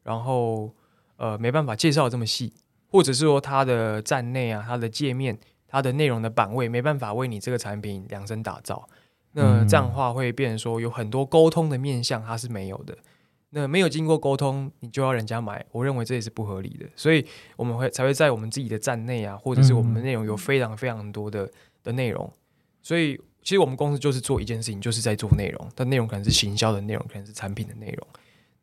[0.02, 0.74] 然后
[1.16, 2.52] 呃没办法介绍得这么细，
[2.96, 8.88] 或者是说它的站内啊、它的界面、它的内容的版位没办法为你这个产品量身打造。
[9.32, 12.96] 那嗯这样的话会变成说有很多沟通的面向它是没有的。
[13.50, 16.86] 那没有经过沟通，你就要人家买，我认为这也是不合理的。
[16.96, 17.24] 所以
[17.56, 21.50] 我们会才会在我们自己的站内啊，或者是我们的内容有非常非常多的
[21.84, 22.32] 的内容。
[22.82, 28.06] 所以其实我们公司就是做一件事情，就是在做内容，但内容可能是行销的内容，可能是产品的内容。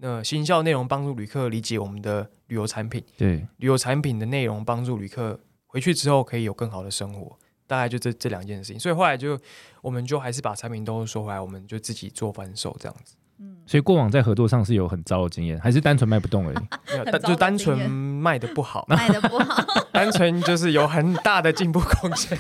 [0.05, 8.77] 那行销内容帮助旅客理解我们的旅游产品，对，旅游产品的内容帮助旅客回去之后可以有更好的生活，大概就这这两件事情。
[8.77, 9.39] 所以后来就
[9.81, 16.57] 我们就还是把产品都收回来，我们就自己做翻售这样子，嗯所以过往在合作上是有很糟的经验，还是单纯卖不动而已？
[16.91, 19.63] 没有 就单纯卖的不好，卖的不好。
[19.93, 22.37] 单纯就是有很大的进步空间。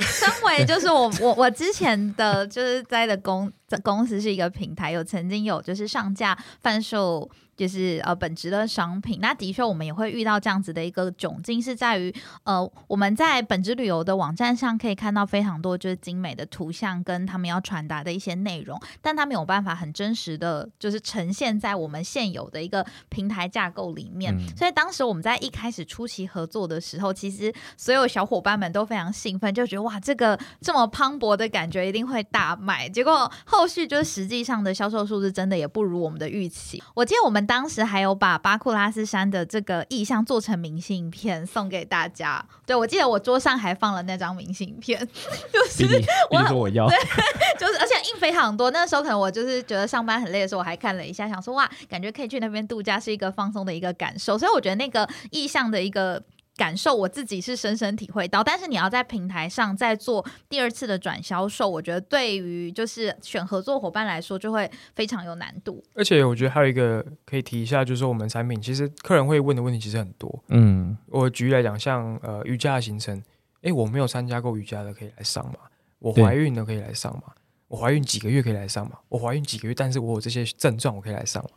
[0.00, 3.50] 身为就是我 我我之前的就是在的公
[3.82, 7.28] 公司是一个平台，有曾经有就是上架贩售
[7.60, 9.18] 就是呃本质的商品。
[9.20, 12.10] 那的确我们也会遇到这样子的一个窘境，是在于
[12.44, 24.34] 呃我们在本质旅游的网站上可以看到非常多就是精美的图像跟他们要传达的一些内容，但他没有办法很真实的就是呈现在我们现有的一个平台架构里面。
[24.34, 32.88] 嗯所以当时我们在一开始初期合作的时候，其实所有小伙伴们都非常兴奋，就觉得哇，这个这么磅礴的感觉一定会大卖。
[32.88, 36.82] 结果后续就是实际上的销售数字真的也不如我们的预期。
[36.94, 42.40] 我记得我们当时还有把巴库拉斯山的这个意象做成明信片送给大家。
[42.64, 44.96] 对我记得我桌上还放了那张明信片，
[45.52, 46.88] 就是比利，比利说我要，
[47.58, 48.70] 就是，而且印非常多。
[48.70, 54.38] 那时候可能我就是觉得上班很累的时候，我还看了一下，想说哇，感觉可以去那边度假是一个放松的一个感受。
[54.38, 56.22] 所以我觉得那个意向的一个。
[56.60, 65.82] 感受我自己是深深体会到，但是你要在平台上再做第二次的转销售，我觉得对于就是选合作伙伴来说就会非常有难度。
[65.94, 70.44] 而且我觉得还有一个可以提一下，就是说我们产品其实客人会问的问题其实很多。
[70.48, 73.22] 嗯，我举例来讲，像呃瑜伽的行程，
[73.62, 75.54] 诶，我没有参加过瑜伽的可以来上吗？
[75.98, 77.22] 我怀孕的可以来上吗？
[77.68, 78.98] 我怀孕几个月可以来上吗？
[79.08, 81.50] 我怀孕几个月，但是我有这些症状，我可以来上吗？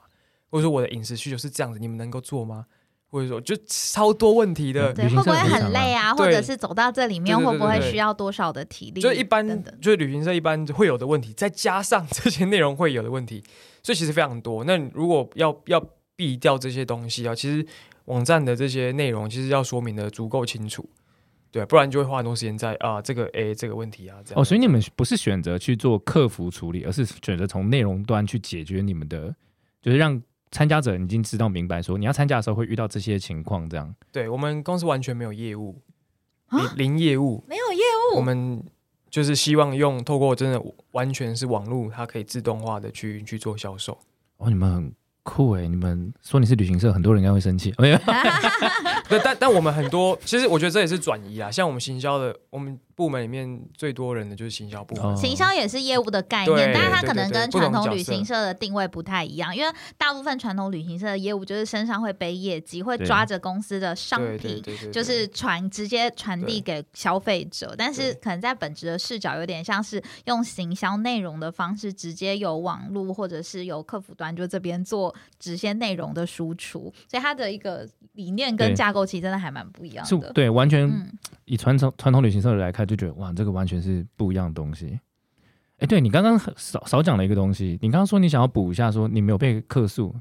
[0.49, 2.65] 或者说我的饮食需求是这样子，你们能够做吗？
[3.13, 6.15] 或者说就超多问题的，对，会不会很累啊？
[6.15, 8.99] 或者是走到这里面会不会需要多少的体力？
[8.99, 13.43] 就一般等等就是旅行社一般会有的问题，再加上这些内容会有的问题，
[13.83, 14.63] 所以其实非常多。
[14.63, 15.79] 那如果要要
[16.15, 17.63] 避掉这些东西啊，其实
[18.05, 20.89] 网站的这些内容其实要说明的足够清楚，
[21.51, 24.41] 对，不然就会花很多时间在啊这个诶这个问题啊这样。
[24.41, 29.35] 哦，所以你们不是选择去做客服处理，而是选择从内容端去解决你们的，
[29.83, 30.19] 就是让
[30.53, 33.93] 参加者已经知道明白说你要参加的时候会遇到这些情况，这样。
[34.11, 35.81] 对我们公司完全没有业务，
[36.47, 37.81] 啊零零业务，没有业
[38.13, 38.63] 务，我们
[39.09, 43.97] 就是希望用透过真的完全是网络，它可以自动化的去去做销售。
[44.37, 47.73] 哦，你们很酷诶，你们说你是旅行社，很多人应该会生气。
[47.79, 47.99] 没有，
[49.23, 51.49] 但但我们很多，其实我觉得这也是转移啊。
[51.49, 55.03] 像我们行销的，我们部门里面最多人的就是行销部门。
[55.03, 55.15] 哦。
[55.15, 80.31] 行销也是业务的概念，但是它可能跟传统旅行社的定位不太一样，因为大部分传统旅行社的业务就是身上会背业绩，会抓着公司的商对品就是传直接传递给消费者，但是可能在本职的视角有点像是用行销内容的方式，直接由网络或者是由客服端就这边做直接内容的输出，所以它的一个理念跟架构其实真的还蛮不一样是的。
[80.33, 81.11] 对，完全嗯，
[81.45, 84.99] 以传统传统旅行社来看，就觉得哇，这个完全是不一样的东西。
[85.79, 90.15] 哎，对你刚刚少少讲了一个东西，你刚刚说你想要补一下，说你没有被客诉，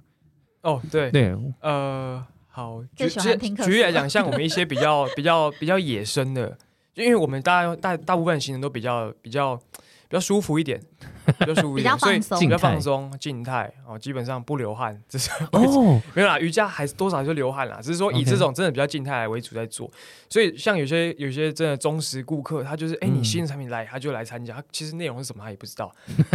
[0.62, 6.57] 哦，对，对，呃，好，最举举喜欢听客诉了举例来讲，像我们一些比较 比较比较野生的，
[6.94, 10.81] 就因为我们大大大部分行程都比较比较比较舒服一点，
[11.41, 12.49] 比较舒服一比较点，所以放松。
[12.49, 12.59] 比较静态。
[12.59, 19.91] 放松、静态哦，基本上不流汗， 这是哦， 没有啦，瑜伽还是多少还是流汗啦，只是说以这种真的比较静态为主在做。
[20.29, 23.25] 所以像有些有些真的忠实顾客，他就是哎、你嗯。
[23.33, 25.91] 新的产品来，他就来参加，他其实内容是什么他也不知道，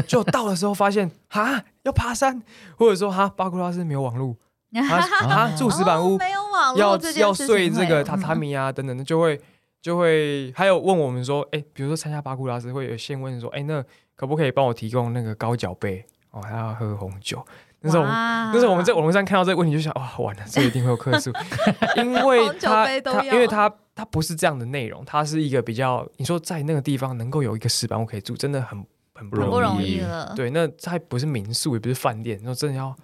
[0.08, 2.42] 就到的时候发现哈要爬山，
[2.76, 4.36] 或者说哈巴库拉斯没有网络，
[4.74, 9.40] 啊啊住石板屋哦、没有网络要要睡这个榻榻嗯米啊等等的，就会
[9.80, 13.84] 就会还有问我们说，哎、比如说参加巴库拉斯会有先问说，哎、那
[14.18, 17.42] 可不可以帮我提供那个高脚杯哦，还要喝红酒。
[17.80, 21.32] 那时候我们哇那时候我们在网络上看到这个问题，就想哇，完了，这一定会有客诉，
[21.96, 29.52] 因为红酒他杯都要他因为他他不是这样的内容，它是一个比较你说在那个地方能够有一个石板屋可以住，真的很很不不容易。
[29.52, 30.34] 不容易易了。
[30.36, 32.96] 对，那它不是民宿，也不是饭店，说真的要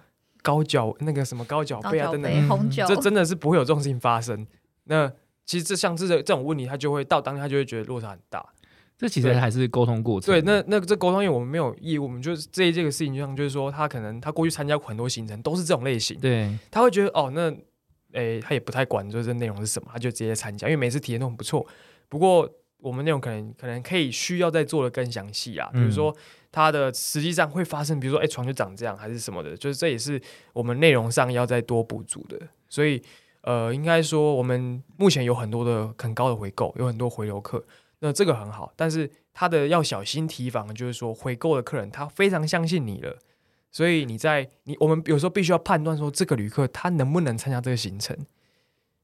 [0.42, 4.44] 高脚那个什么高脚杯啊等等，红酒，这真的是不会有这种事情发生。
[4.84, 5.10] 那
[5.46, 8.44] 其实这像这个这种问题，他就会到当天他就会觉得落差很大。
[9.04, 10.32] 这其实还是沟通过程。
[10.32, 17.54] 对，那那这沟通，因为我们没有义务，我们就是这这个事情，就像就是说，他可能他过去参加过很多行程，都是这种类型，对他会觉得哦，那
[18.18, 21.66] 诶，他也不太管就是这内容是什么，他就直接参加，因为每次体验都很不错。
[22.08, 26.16] 不过我们内容可能可能可以需要再做的更详细啊，比如说
[26.50, 30.18] 它的实际上会发生，比如说哎床就长这样还是什么的，就是这也是
[30.54, 32.40] 我们内容上要再多补足的。
[32.70, 33.02] 所以
[33.42, 37.62] 呃，应该说我们目前有很多的很高的回购，有很多回流客，
[38.00, 43.18] 那这个很好，但是他的要小心提防，就是说回购的客人他非常相信你了。
[43.70, 48.16] 所以你在你我们有时候必须要判断说这个旅客他能不能参加这个行程，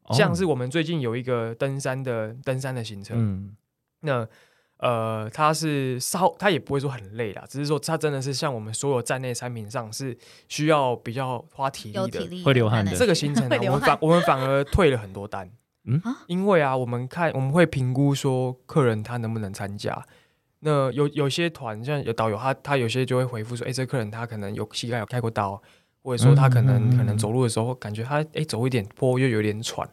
[0.05, 3.57] 哦像是我们最近有一个登山的登山的行程，嗯
[4.03, 4.29] 那
[4.76, 10.16] 呃，他是稍，他也不会说很累啦，只是说他真的是像我们所有站内产品上是
[10.48, 12.20] 需要比较花体力的。
[12.26, 15.50] 力会流汗的这个行程我们反我们反而退了很多单，
[15.85, 20.03] 嗯啊因为啊，我们看我们会评估说客人他能不能参加。
[20.61, 25.61] 那有有些团像有导游他他有些就会回复说，哎、这客人他可能有膝盖有开过刀，
[26.03, 29.88] 或者说他可能、嗯嗯嗯可能走路的时候感觉他哎、走一点坡又有点喘，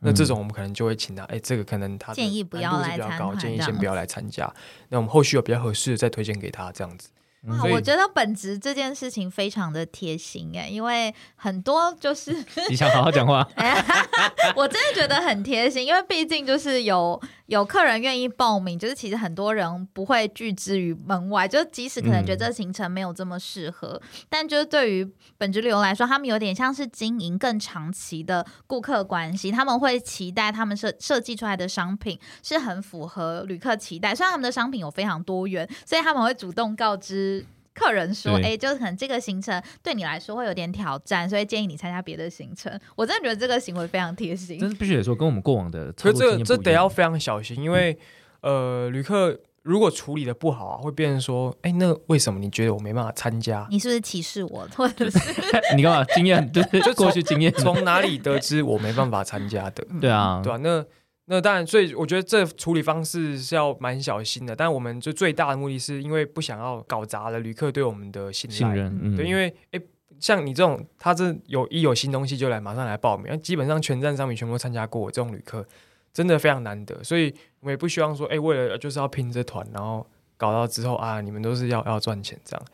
[0.00, 4.52] 那嗯这种我们可能就会请他，哎、这个可能他的建议不要难度是比较高，来参团建议先不要来参加。
[4.90, 7.08] 那我们后续有比较合适的再推荐给他，这样子。
[7.46, 12.36] 哇，我觉得本职这件事情非常的贴心哎，因为很多就是
[12.68, 13.48] 你想好好讲话，
[14.54, 23.98] 我真的觉得很贴心，因为毕竟就是有有客人愿意报名，就是其实很多人不会拒之于门外，就即使可能觉得这行程没有这么适合，
[24.28, 37.29] 但就是对于本职旅游来说，他们有点像是经营更长期的顾客关系，他们会期待他们设设计出来的商品是很符合旅客期待，虽然他们的商品有非常多元，所以他们会主动告知。
[37.74, 42.78] 客人说：“对哎、就是可能这个行程对你来说会有点挑战，所以建议你参加别的行程。
[42.96, 44.68] ”我真的觉得这个行为非常贴心真。
[44.68, 47.98] 是必须得说，跟我们过往的可是这个这得要非常小心，因为、
[48.40, 53.66] 呃，旅客如果处理的不好啊，会变成说，哎、那为什么你觉得我没办法参加？
[53.70, 55.18] 你是不是歧视我，或者是
[55.76, 59.86] 你干嘛经验就是就过去经验，从哪里得知我没办法参加的？
[60.00, 60.84] 对啊，对啊，那
[61.32, 64.56] 那当然，所以我觉得这处理方式是要蛮小心的。
[64.56, 68.56] 但我们就最大的目的是因为不想要搞砸了旅客对我们的信赖。
[68.56, 69.80] 信任，嗯，对，因为诶，
[70.18, 75.64] 像你这种，他这有一有新东西就来马上来报名，基本上全站商品全部都参加过，这种旅客
[76.12, 77.00] 真的非常难得。
[77.04, 80.04] 所以我们也不希望说，诶，为了就是要拼这团，然后
[80.36, 82.66] 搞到之后啊，你们都是要要赚钱这样。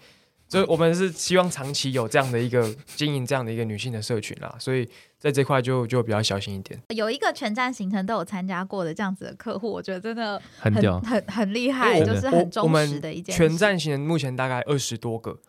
[0.48, 4.88] 所以我们是希望长期有这样的一个经营这样的一个女性的社群啦，所以
[5.26, 6.80] 在这块就就比较小心一点。
[6.90, 15.40] 有一个全站行程都有参加过的这样子的客户，我觉得真的很屌很，很很厉害，就是很忠实的一件事全站行程目前大概二十多个，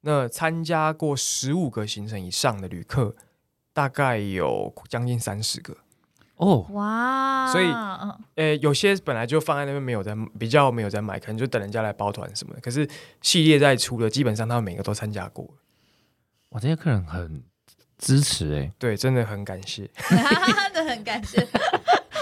[0.00, 3.14] 那参加过十五个行程以上的旅客，
[3.74, 5.76] 大概有将近三十个。
[6.36, 12.60] 哦，哇，所以嗯呃，有些本来就放在那边没有在比较没有在买，可能就等人家来包团什么的。
[12.60, 12.88] 可是
[13.20, 15.44] 系列在出的，基本上他们每个都参加过。
[16.50, 17.42] 哇，这些客人很
[17.98, 19.90] 支持哎，对，真的很感谢。
[20.08, 21.46] 真的很感谢。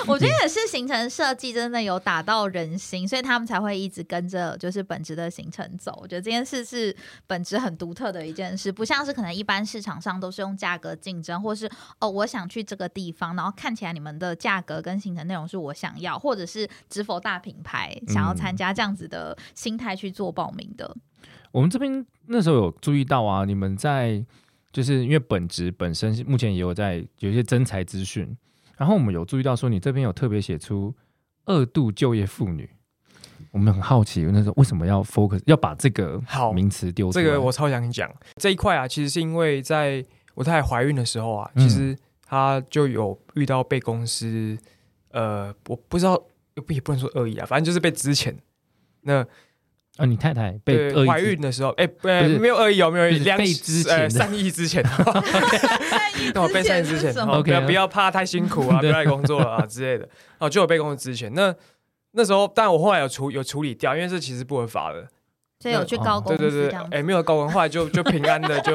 [0.07, 5.99] 我觉得也是行程设计真的有打到人心，所以他们才会一直跟着就是本职的行程走。
[6.01, 6.95] 我觉得这件事是
[7.27, 20.97] 本职很独特的一件事，不像是可能一般市场上都是用价格竞争，或是哦我想去这个地方，然后看起来你们的价格跟行程内容是我想要，或者是知否大品牌想要参加这样子的心态去做报名的。
[21.51, 24.25] 我们这边那时候有注意到啊，你们在
[24.77, 28.37] 就是因为本职本身目前也有在有一些征才资讯，
[28.77, 30.95] 然后我们有注意到说你这边有特别写出
[31.47, 32.69] 二度就业妇女，
[33.53, 37.25] 我们很好奇那时候为什么要 focus 要把这个好名词丢出来？
[37.25, 38.15] 这个我超想讲。
[38.37, 44.59] 这一块啊，其实是因为在我太太怀孕的时候啊，嗯其实她就有遇到被公司
[45.09, 46.23] 呃，我不知道
[46.67, 48.37] 不也不能说恶意啊，反正就是被之前
[49.01, 49.27] 那
[49.97, 61.55] 啊，你太太被对怀孕的时候，哎、不不是没有恶意哦，没有恶意，被之前呃的善意之前，善意那我被善意之前，OK 不要怕太辛苦啊， 不对要来工作了啊之类的，哦，就有被工作之前，那
[62.13, 65.07] 那时候，但我后来有处有处理掉，因为这其实不合法的，
[65.59, 66.97] 所以有去高公对对对，司这样子。
[66.97, 68.73] 哎，没有高文，后来就就平安的就，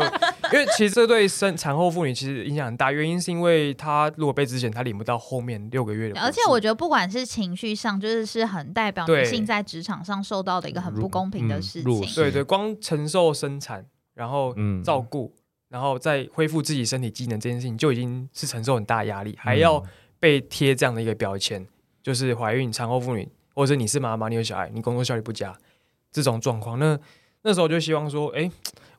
[0.52, 12.14] 因为其实这对生产后妇女其实影响很大，原因是因为她如果被之前，她领不到后面六个月的，而且我觉得，不管是情绪上，就是是很代表女性在职场上受到的一个很不公平的事情。
[12.16, 15.32] 对对，光承受生产，然后嗯照顾，
[15.70, 19.84] 然后再恢复自己身体机能这件事情，就已经是承受很大的压力，还要
[20.20, 21.66] 被贴这样的一个标签，
[22.02, 25.56] 就是怀孕、产后妇女，或者你是妈妈，你有小孩，你工作效率不佳
[26.12, 26.78] 这种状况。
[26.78, 27.00] 那
[27.44, 28.50] 那时候就希望说，哎，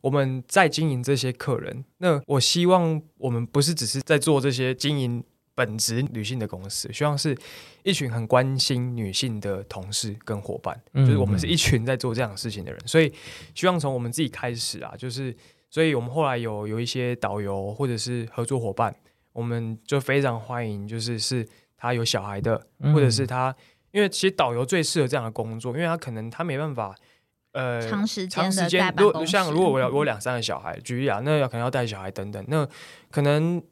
[0.00, 5.22] 我们在经营这些客人，那我希望我们不是只是在做这些经营
[5.54, 7.36] 本职女性的公司，希望是
[7.84, 13.12] 一群很关心女性的同事跟伙伴，嗯就是我们是一群在做这样的事情的人，所以
[13.54, 15.36] 希望从我们自己开始啊，就是，
[15.70, 18.92] 所以我们后来有有一些导游或者是合作伙伴，
[19.32, 21.46] 我们就非常欢迎，就是是
[21.76, 22.92] 他有小孩的，嗯。
[22.92, 23.54] 或者是他，
[23.92, 26.94] 因为其实导游最适合这样的工作，因为他可能他没办法，
[27.52, 32.66] 呃，长时间如果像如果我有我有两三个小孩，举例啊，那要可能要带小孩等等，那
[33.10, 33.62] 可能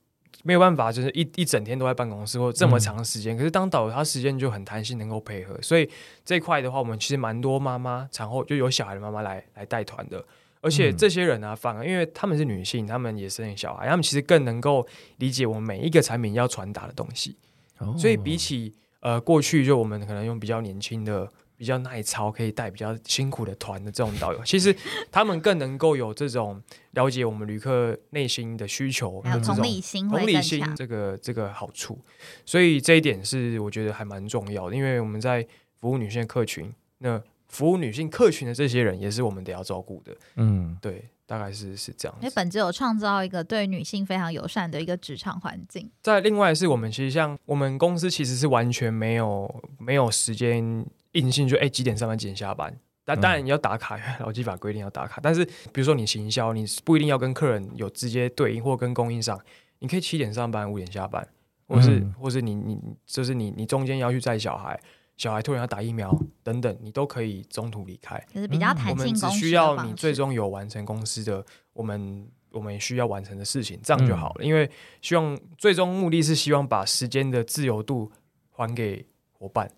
[0.44, 3.36] 没有办法，就是一一整天都在办公室或这么嗯长时间。
[3.36, 5.90] 可是当导游，他时间就很弹性，能够配合，所以
[6.24, 10.24] 这一块的话，我们其实蛮多妈妈产后就有小孩的妈妈来来带团的。
[10.62, 17.38] 而且嗯这些人啊，反而因为他们是女性，他们也生小孩，他们其实更能够理解我们每一个产品要传达的东西。
[17.78, 24.74] 哦所以比起呃过去就我们可能用比较年轻的、比较耐操，可以带比较辛苦的团的这种导游，其实
[25.10, 30.64] 他们更能够有这种了解我们旅客内心的需求，还有同理心同理心。
[30.74, 31.98] 这个这个好处，
[32.46, 35.46] 所以这一点是我觉得还蛮重要的，因为我们在
[35.80, 40.78] 服务女性的客群，那服务女性客群的这些人也是我们得要照顾的，嗯。
[40.80, 42.24] 对，大概是是这样子。
[42.24, 45.88] 因为本质有创造一个对女性非常友善的一个职场环境。
[46.02, 52.76] 在另外是我们其实像我们公司其实是完全没有没有时间硬性就哎几点上班几点下班。
[53.04, 55.20] 但嗯当然你要打卡，因 为劳基法规定要打卡。
[55.22, 59.40] 但是比如说你行销，你不一定要跟客人有直接对应，或跟供应商，
[59.78, 61.24] 你可以七点上班，五点下班，
[61.68, 64.78] 或是、嗯或是你你就是你你中间要去载小孩，
[65.20, 68.18] 小孩突然要打疫苗等等，你都可以中途离开。
[68.32, 69.84] 就是比较嗯我们弹性工时只需要。
[69.84, 74.42] 你最终有完成公司的我们我们需要完成的事情，这样嗯就好了。
[74.42, 74.70] 因为
[75.02, 78.10] 希望最终目的是希望把时间的自由度
[78.50, 79.70] 还给伙伴。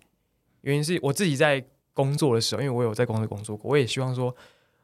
[0.61, 1.61] 原因是我自己在
[1.93, 4.33] 工作的时候，因为我有在公司工作过，我也希望说，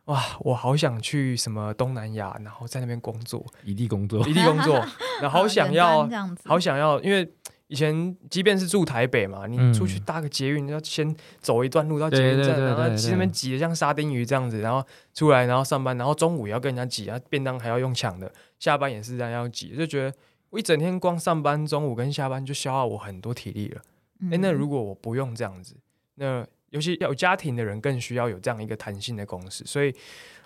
[0.05, 4.75] 哇，我好想去什么东南亚，然后在那边工作， 异地工作异地工作，
[5.21, 7.31] 然后好想要 端这样子，好想要，因为
[7.69, 20.17] 以前即便是住台北嘛，你嗯出去搭个捷运，要先走一段路到捷对运站，然后去那边挤得像沙丁鱼这样子，然后出来，然后上班，然后中午也要跟人家挤，然后便当还要用抢的，下班也是这样要挤，就觉得
[20.49, 23.81] 我一整天光上班，中午跟下班就消耗我很多体力了。
[24.19, 25.75] 嗯诶，那如果我不用这样子，
[26.15, 29.63] 那尤其有家庭的人更需要有这样一个弹性的公司。
[29.65, 29.93] 所以，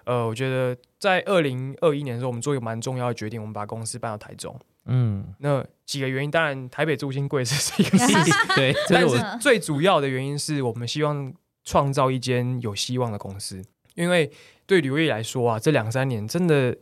[0.04, 4.54] 呃，我觉得在二零二一年的时候，我们做一个蛮重要的决定，我们把公司搬到台中。
[4.86, 13.64] 嗯，那几个原因，当然台北租金贵这是一个事情， 对， 这但是我最主要的原因是我们希望创造一间有希望的公司，
[13.96, 14.32] 因为
[14.66, 16.76] 对旅游业来说啊，这两三年真的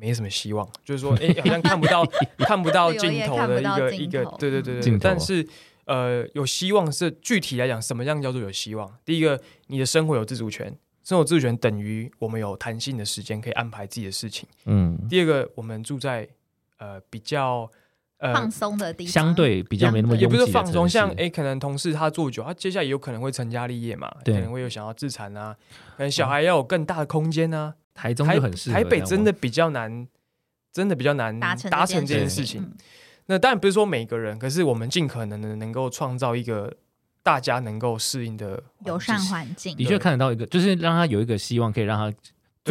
[0.00, 2.06] 没什么希望，就是说，哎、好像看不到
[2.38, 5.46] 看不到尽头的一个一个对对对对，但是。
[5.86, 8.92] 呃，有希望是具体来讲，什么样叫做有希望？
[9.04, 14.48] 第一个，你的生活有自主权，生活自主权等于我们有弹性的时间可以安排自己的事情。
[14.64, 16.28] 嗯，第二个，我们住在
[16.78, 17.70] 呃比较
[18.18, 20.92] 呃放松的地方，相对比较没那么也不拥挤的是放松，市。
[20.92, 25.56] 像诶，可能同事他做久，他接下来有可能会成家立业嘛，可对能会有想要自产啊，
[25.96, 27.74] 可能小孩要有更大的空间啊。
[27.94, 30.06] 台中台就很适合台北这样真的比较难，
[30.70, 32.60] 真的比较难达成达成这件件事情。
[32.60, 32.72] 嗯。
[33.28, 36.70] 那当然不是说每个人，可是我们尽可能的能够创造一个
[37.22, 39.74] 大家能够适应的友善环环境。
[39.74, 39.86] 的。
[39.86, 42.14] 确看得到一个，就是让他有一个希望，可以让他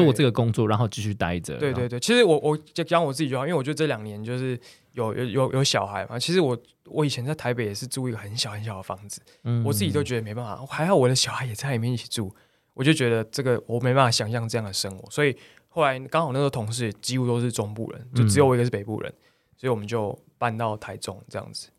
[0.04, 1.58] 做这个工作，然后继续待着。
[1.58, 4.60] 对对对，其实我我就讲我自己就好，因为我觉得这两年就是
[4.94, 6.20] 有有有有小孩嘛。
[6.20, 12.36] 其实我我以前在台北也是住一个很小很小的房子，嗯我自己都觉得没办法，还好我的小孩也在里面一起住，
[12.74, 15.36] 我就觉得这个我没办法想象这样的生活，所以
[15.70, 19.14] 后来刚好那个同事几乎都是中部人，就只有我一个是北部人，
[19.58, 21.70] 所以我们就搬到台中这样子，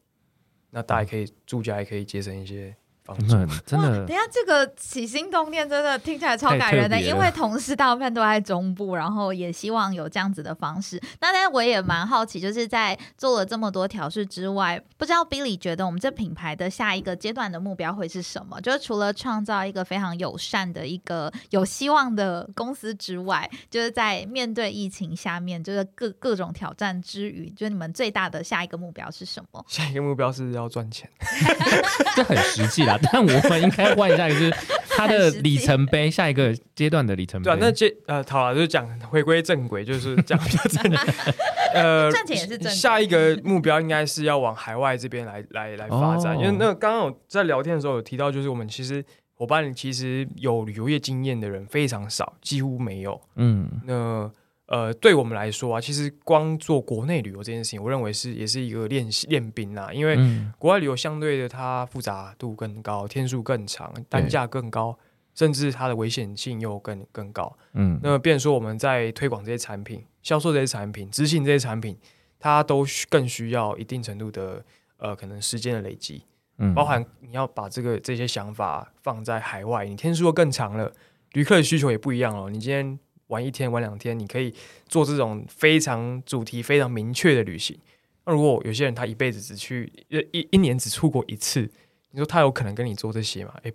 [0.70, 2.74] 那大家可以住家，也可以节省一些
[3.07, 3.36] 房租。
[3.36, 11.00] 嗯，真哇，的等下这个起心动念真的听起来超感人的，因为同事大部分都在中部，然后也希望有这样子的方式。
[11.20, 18.61] 那但是我也蛮好奇，就是在做了这么多调试之外，不知道 Billy 觉得我们这品牌的下一个阶段的目标会是什么？
[18.61, 29.64] 就是除了创造一个非常友善的一个有希望的公司之外，就是在面对疫情下面，就是各 各种挑战之余，就是你们最大的下一个目标是什么？
[29.68, 31.09] 下一个目标是要赚钱。
[32.16, 32.95] 这很实际啦。
[33.03, 34.51] 但我们应该换一下，就是
[34.88, 37.44] 它的里程碑，下一个阶段的里程碑。
[37.44, 40.99] 对啊，那接呃，好了，就讲回归正轨，就是讲比较正的。
[41.74, 53.20] 呃，赚钱也是正轨下一个目标应该是要往海外这边来来来发展，哦因为那刚刚我在聊天的时候有提到，就是我们其实伙伴里其实有旅游业经验的人非常少，几乎没有。
[53.34, 54.30] 嗯那
[54.66, 64.98] 呃，对我们来说啊，其实光做国内旅游这件事情，我认为是也是一个练习练兵啊，因为嗯国外旅游相对的它复杂度更高，天数更长，单价更高，
[65.34, 67.56] 甚至它的危险性又更更高。
[67.74, 71.96] 嗯那变成说我们在推广这些产品、销售这些产品、执行这些产品，
[72.40, 74.64] 它都需更需要一定程度的
[74.96, 76.24] 呃可能时间的累积，
[76.58, 80.92] 嗯包含你要把这个这些想法放在海外，你天数又更长了，
[81.34, 82.50] 旅客的需求也不一样了。
[82.50, 82.98] 你今天
[83.29, 84.55] 玩一天、玩两天，你可以
[84.87, 87.79] 做这种非常主题非常明确的旅行。
[88.24, 91.70] 那如果有些人他一辈子只去一一一年只出国一次，
[92.11, 93.55] 你说他有可能跟你做这些吗？
[93.62, 93.72] 诶，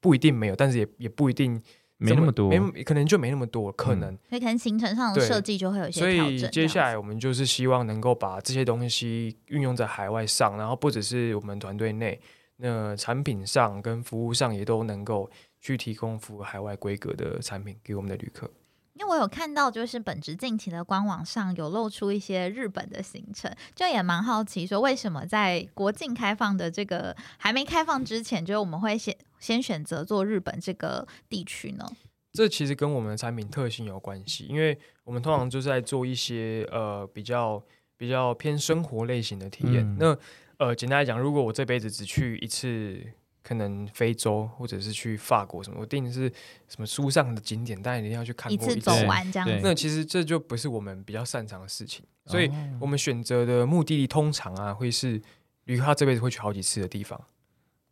[0.00, 1.60] 不一定没有，但是也也不一定
[1.98, 4.16] 没那么多，没可能就没那么多可能。
[4.28, 6.34] 所以可能行程上的设计就会有一些所调整。
[6.34, 12.18] 以接下来我们就是希望能够把这些东西运用在海外上，然后不只是我们团队内，
[12.56, 15.30] 那产品上跟服务上也都能够
[15.60, 18.50] 去提供符合海外规格的产品给我们的旅客。
[18.94, 31.86] 因为我有看到，就是本职近期的官网上有露出一些日本的行程，就也蛮好奇，说为什么在国境开放的这个还没开放之前，就是我们会先先选择做日本这个地区呢？
[32.32, 37.62] 这其实跟我们的产品特性有关系，因为我们通常就是在做一些呃比较
[37.96, 39.84] 比较偏生活类型的体验。
[39.84, 40.18] 嗯那
[40.58, 43.02] 呃，简单来讲，如果我这辈子只去一次，
[43.42, 46.30] 可能非洲或者是去法国什么，我一定是
[46.68, 49.60] 什么书上的景点，大家一定要去看过次一次走完这样子。
[49.62, 55.20] 那其实这就不是我们比较擅长的事情，所以哦我们选择的目的地通常啊会是
[55.64, 57.20] 旅客他这辈子会去好几次的地方。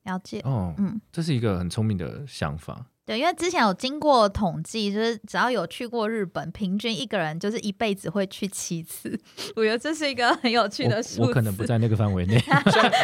[0.05, 2.87] 了解，哦，嗯，这是一个很聪明的想法。
[3.09, 9.19] 对，因为之前有经过统计，就是只要有去过日本，平均一个人就是一辈子会去七次。
[9.57, 11.21] 我觉得这是一个很有趣的数字。
[11.23, 12.35] 我我可能不在那个范围内。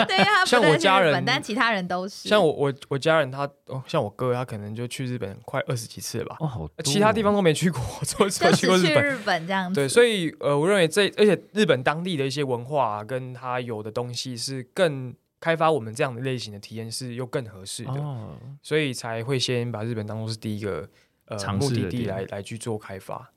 [0.07, 2.29] 对，因为他不像我家人但其他人都是。
[2.29, 9.47] 像我我我家人他哦，像我哥他可能就去日本快二十几次了吧，哦，好哦，其他地方都没去过， 就 只去过日本。
[9.47, 9.81] 这样子。
[9.81, 20.89] 对，所以呃，我认为这而且日本当地的一些文化、啊、跟他有的东西是更开发我们这样的类型的体验是又更合适的，哦，所以才会先把日本当做是第一个
[21.27, 23.31] 呃目的地来来去做开发。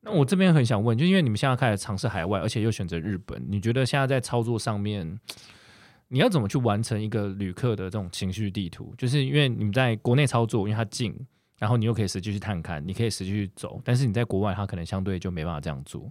[0.00, 5.20] 那我这边很想问，就因为你们现在开始尝试海外，而且又选择日本，你觉得现在在操作上面，
[6.08, 8.92] 你要怎么去完成一个旅客的这种情绪地图？
[8.98, 11.16] 就是因为你们在国内操作，因为它近，
[11.58, 16.10] 然后你又可以实际去探勘，你可以实际去走，但是你在国外，它可能相对就没办法这样做。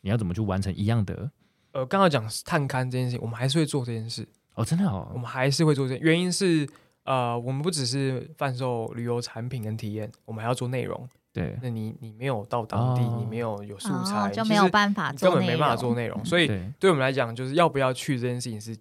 [0.00, 1.30] 你要怎么去完成一样的？
[1.72, 4.26] 呃，刚刚讲探勘这件事情，我们还是会做这件事，
[4.60, 6.02] 哦，真的哦我哦，们还是会做这件。
[6.02, 6.68] 原因是
[7.04, 11.08] 呃，我们不只是贩售旅游产品跟体验，我们还要做内容。
[11.32, 16.24] 对那你你没有到当地，哦你没有有素哦材，就没有办法做根本没办法做内容。
[16.24, 18.76] 所以对，对我们来讲，就是要不要去这件事情是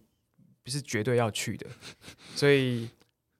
[0.64, 1.68] 不是绝对要去的？
[2.36, 2.90] 所以，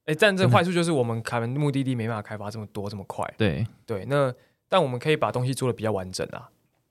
[0.06, 3.26] 哎、但这真的坏处就是我们可能目的地没办法开发这么多这么快。
[3.36, 4.32] 对，对，那
[4.70, 6.48] 但我们可以把东西做的比较完整啊。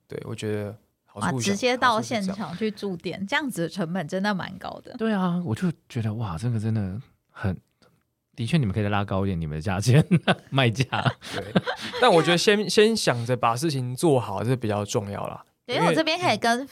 [0.09, 0.79] 对，我觉得好
[1.21, 2.57] 哇，直接到现场。
[2.57, 4.95] 去驻点，这样子的成本真的蛮高的。
[4.99, 7.01] 对啊，我就觉得哇，这个真的
[7.31, 7.57] 很，
[8.35, 10.05] 的确你们可以再拉高一点你们的价钱
[10.51, 10.85] 卖价。
[11.35, 11.45] 对，
[12.01, 15.45] 但我觉得先先想着把事情做好，这比较重要啦。
[15.67, 16.67] 对，因为我这边可以跟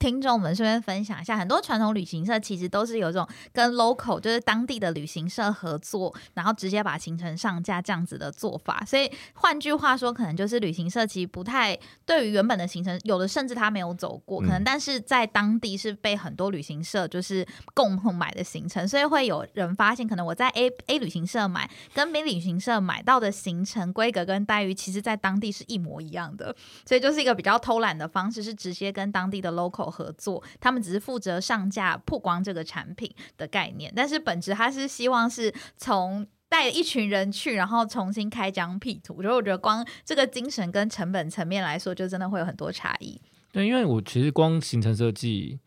[0.00, 8.82] 听众们顺便分享一下，很多传统旅行社其实都是有这种跟 local 就是当地的旅行社合作，然后直接把行程上架这样子的做法。
[8.86, 26.56] 所以换句话说，可能就是旅行社其实不太对于原本的行程，有的甚至他没有走过，可能嗯但是在当地是被很多旅行社就是共同买的行程，所以会有人发现，可能我在 A A 旅行社买跟 B 旅行社买到的行程规格跟待遇，其实在当地是一模一样的。
[26.86, 36.26] 所以就是一个比较偷懒的方式，是直接跟当地的 local 合作，他们只是负责上架曝光这个产品的概念，但是本质他是希望是从。
[36.50, 43.20] 带一群人去，然后重新开疆辟土，所以我觉得光这个精神跟成本层面来说，就真的会有很多差异。
[43.52, 45.60] 对，因为我其实光行程设计，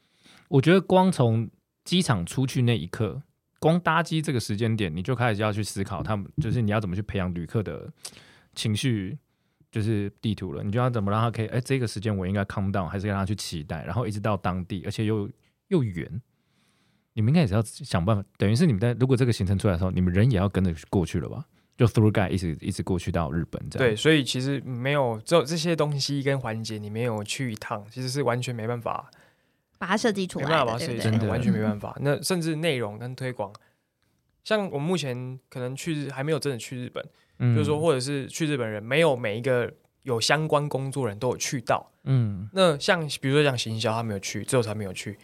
[0.49, 1.49] 我觉得光从
[1.85, 3.23] 机场出去那一刻，
[3.61, 7.89] 光搭机这个时间点，你就开始要去思考他们，就是你要怎么去培养旅客的
[8.53, 9.17] 情绪，
[9.73, 10.63] 就是地图了。
[10.63, 15.27] 你就要怎么让他可以，哎，这个时间我应该 calm down，还是让他去期待，然后一直到当地，而且又
[15.69, 16.21] 又远。
[17.15, 21.45] 你们应该也是要想办法，等于是你们在如果这个行程出来的时候，你们人也要跟着过去了吧？
[21.75, 23.89] 就 through guide 一直一直过去到日本这样。
[23.89, 29.09] 对，所以其实没有只有这些东西跟环节，你没有去一趟，其实是完全没办法，
[29.79, 31.03] 把它设计出来的，办法把它设计对不对？
[31.03, 31.97] 真的出来，完全没办法。
[31.99, 33.51] 那甚至内容跟推广，
[34.43, 37.03] 像我们目前可能去日还没有真的去日本，
[37.43, 39.71] 嗯就是说，或者是去日本人没有每一个
[40.03, 41.91] 有相关工作人都有去到。
[42.05, 45.17] 嗯，那像比如说像行销，他没有去，最后才没有去。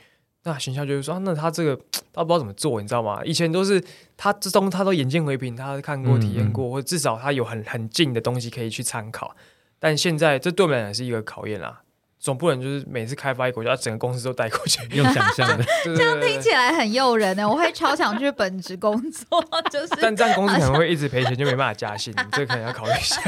[0.43, 1.75] 那行销就是说、啊那他这个
[2.13, 3.21] 他不知道怎么做，你知道吗？
[3.25, 3.83] 以前都是
[4.15, 9.35] 他之中他都眼见为凭，他看过、嗯体验过，或者至少他有很很近的东西可以去参考。
[9.79, 11.81] 但现在这对我们来讲是一个考验啦，
[12.19, 14.79] 总不能就是每次开发一个国家，整个公司都带过去。
[14.95, 15.63] 用想象的，
[15.95, 23.21] 这样听起来很诱人呢，我会超想去本职工作，就是 但这样公司可能会一直赔钱，就没办法加薪， 这个可能要考虑一下。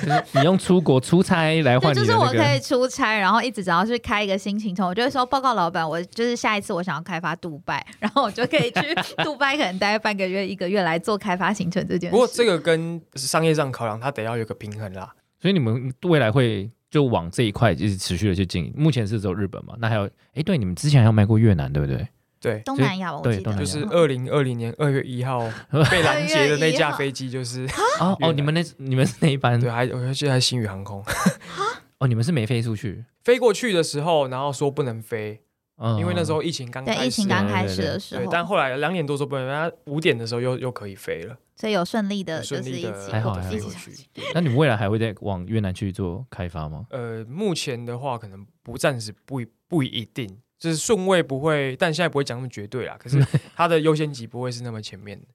[0.00, 2.58] 就是你用出国出差来换就是我可以。
[2.60, 12.12] 出差，然后一直只要去开一个新行程，我就会说报告老板，我就是下一次我想要开发杜拜，然后我就可以去杜拜，可能待半个月、一个月来做开发行程这件事。
[12.12, 15.14] 不过这个跟商业上考量，它得要有个平衡啦。
[15.40, 18.72] 所以你们未来会就往这一块一直持续的去经营。
[18.76, 19.74] 目前是只有日本嘛？
[19.78, 22.06] 那还有，哎，对，你们之前还有卖过越南，对不对？
[22.40, 25.40] 对，东南亚，我记得对就是二零二零年二月一号
[25.90, 27.66] 被拦截的那架飞机，就是
[27.98, 29.60] 哦哦，你们那你们是那一班？
[29.60, 31.04] 对，还我记得还是新宇航空。
[31.98, 35.40] 哦，你们是没飞出去，飞过去的时候，然后说不能飞，
[35.78, 43.38] 嗯，因为那时候疫情刚开始，对疫情刚开始的时对，候，但后来两点多说不能，它五点的时候又又可以飞了，所以有顺利的，顺利就是一起的还好。
[44.34, 46.86] 那你们未来还会再往越南去做开发吗？
[46.90, 52.96] 呃，目前的话可能不暂时不不一定，就是顺位不会，但现在不会讲那么绝对啦。
[53.00, 53.24] 可是
[53.54, 55.26] 它的优先级不会是那么前面的，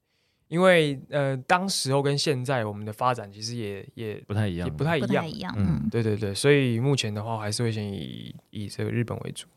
[0.50, 5.26] 因为呃，当时候跟现在我们的发展其实也也不太一样，也不太一样不太。
[5.26, 9.48] 一样，嗯嗯，对对对，所以目前的话还是会先以以这个日本为主。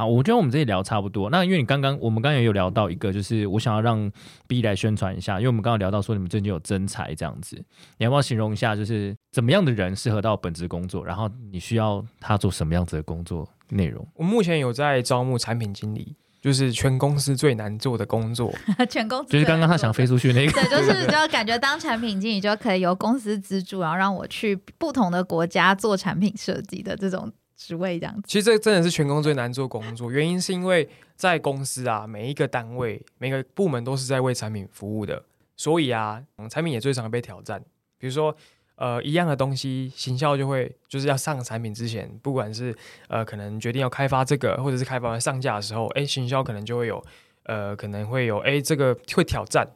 [0.00, 1.28] 好，我觉得我们这里聊差不多。
[1.28, 4.10] 那因为你刚刚我们刚刚也有聊到一个，就是我想要让
[4.48, 7.62] B 来宣传一下，因为我们刚刚聊到说你们最近有增才这样子，
[7.98, 14.08] 你要不要形容一下，就是怎么样的人适合到本职工作，然后你需要他做什么样子的工作内容？
[14.14, 18.50] 我目前有在招募产品经理，就是全公司最难做的工作。
[18.88, 27.30] 全公司就是刚刚他想飞出去那个，对，就是 就感觉当产品经理就可以由公司资助，然后让我去不同的国家做产品设计的这种
[27.60, 28.22] 职位，这样子。
[28.26, 35.22] 其实这真的是全公最难做工作，原因是因为在公司啊，每一个单位、每个部门都是在为产品服务的，
[35.58, 37.62] 所以啊，嗯产品也最常被挑战。
[37.98, 38.34] 比如说，
[38.76, 42.74] 呃，一样的东西，行销就会就是要上产品之前，不管是
[43.08, 47.04] 呃可能决定要开发这个，或者是开发完上架的时候，哎，行销可能就会有
[47.42, 49.68] 呃可能会有哎这个会挑战，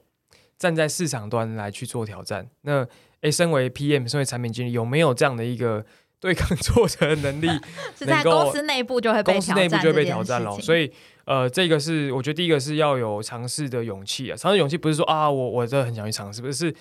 [0.56, 2.48] 站在市场端来去做挑战。
[2.62, 2.88] 那
[3.20, 5.84] 哎，身为 PM，身为产品经理，有没有这样的一个
[6.24, 7.48] 对抗挫折的能力？
[7.98, 10.90] 是在公司内部就会被公司挑战内部就会被挑战了，所以
[11.26, 14.36] 呃，这个是我觉得第一个是要有尝试的勇气啊。
[14.36, 16.74] 尝试勇气不是说啊，我我真的很想去尝试，不是，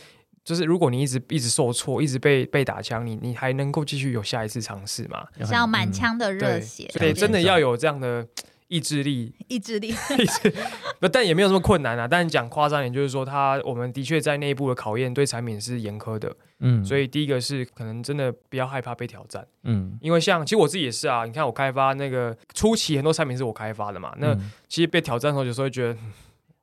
[0.45, 5.25] 就是如果你一直一直受挫，一直被被打枪，你你还能够继续有下一次尝试吗？
[5.45, 8.25] 是要满嗯腔的热，血，对真的要有这样的
[8.73, 9.89] 意志力，意志力。
[9.89, 10.51] 意志，
[10.99, 12.07] 不，但也没有这么困难啊。
[12.07, 19.45] 但讲夸张点，就是说他我们的确在内部的考验对产品是严苛的，嗯，所以第一个是可能真的不要害怕被挑战。
[19.61, 24.51] 嗯，因为像其实我自己也是啊，你看我开发那个初期很多产品是我开发的嘛，那嗯。
[24.67, 25.95] 其实被挑战的时候，有时候会觉得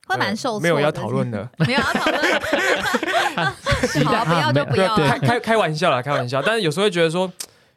[0.08, 2.20] 会蛮受挫没有要讨论的， 没有要讨论，
[4.04, 4.96] 好不要就不要。
[4.96, 6.42] 对开开开玩笑啦，开玩笑。
[6.42, 7.32] 但是有时候会觉得说，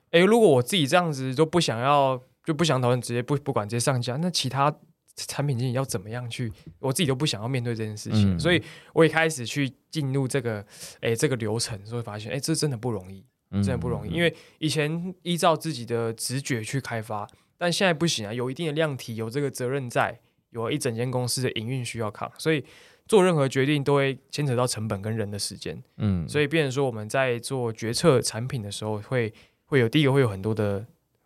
[0.09, 4.74] 哎，如果我自己这样子都不想要，就不想讨论，直接不不管直接上架，那其他
[5.16, 6.52] 产品经理要怎么样去？
[6.80, 8.62] 我自己都不想要面对这件事情，嗯所以
[8.94, 10.66] 我也开始去进入这个
[11.02, 13.26] 哎这个流程，所以发现哎这真的不容易。
[13.56, 20.20] 嗯真的不容易，因为以前依照自己的直觉去开发，但现在不行啊，有一定的量体，有这个责任在，
[20.50, 22.66] 有一整间公司的营运需要扛，所以
[23.08, 25.80] 做任何决定都会牵扯到成本跟人的时间。
[25.98, 29.32] 嗯，所以，变成说我们在做决策产品的时候，会
[29.66, 30.84] 会有第一个会有很多的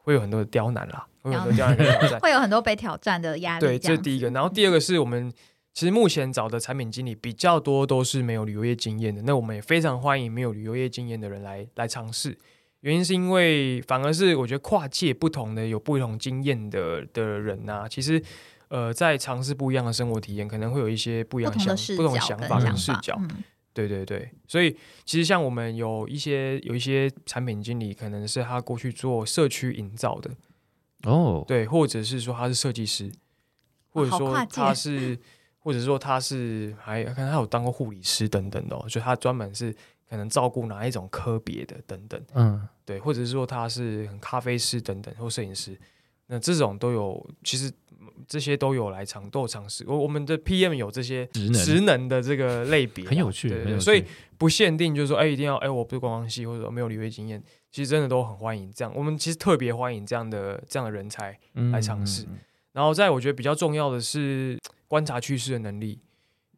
[0.07, 2.19] 会有很多的刁难啦，会有很多刁难跟挑战。
[2.23, 3.65] 会有很多被挑战的压力。
[3.65, 4.29] 对，这是第一个。
[4.29, 5.29] 然后第二个是我们
[5.73, 12.37] 其实目前找的产品经理比较多都是没有旅游业经验的，那我们也非常欢迎没有旅游业经验的人来来尝试。
[12.79, 18.23] 原因是因为反而是我觉得跨界不同的有不同经验的的人呐、其实
[18.69, 23.19] 呃在尝试不一样的生活体验，可能会有一些不一样想不同的视不同的角跟想法跟视角。
[23.19, 23.43] 嗯
[23.77, 24.75] 对对对，所以
[25.05, 30.31] 其实像我们有一些有一些产品经理，可能是他过去做社区营造的，
[31.03, 33.11] 哦，对，或者是说他是设计师，
[33.91, 35.15] 或者说他是，
[35.59, 39.71] 或者说他是还可能他有当过护理师等等的、哦，就他专门是
[40.09, 45.79] 可能照顾哪一种科别的等等，嗯，对，或者是说他是咖啡师等等或摄影师，
[46.25, 47.86] 那这种都有，其实嗯
[48.27, 49.83] 这些都有来尝都有尝试。
[49.87, 54.03] 我我们的 PM 有这些职能职能的这个类别啊，很有趣，对对对所以
[54.37, 57.41] 不限定，就是说，哎，一定要，哎，我不是观光系或者说没有旅游经验，
[57.71, 58.93] 其实真的都很欢迎这样。
[58.95, 61.37] 我们其实特别欢迎这样的这样的人才。
[61.71, 62.37] 来尝试嗯
[62.73, 64.55] 然后在我觉得比较重要的是
[64.87, 65.99] 观察趋势的能力，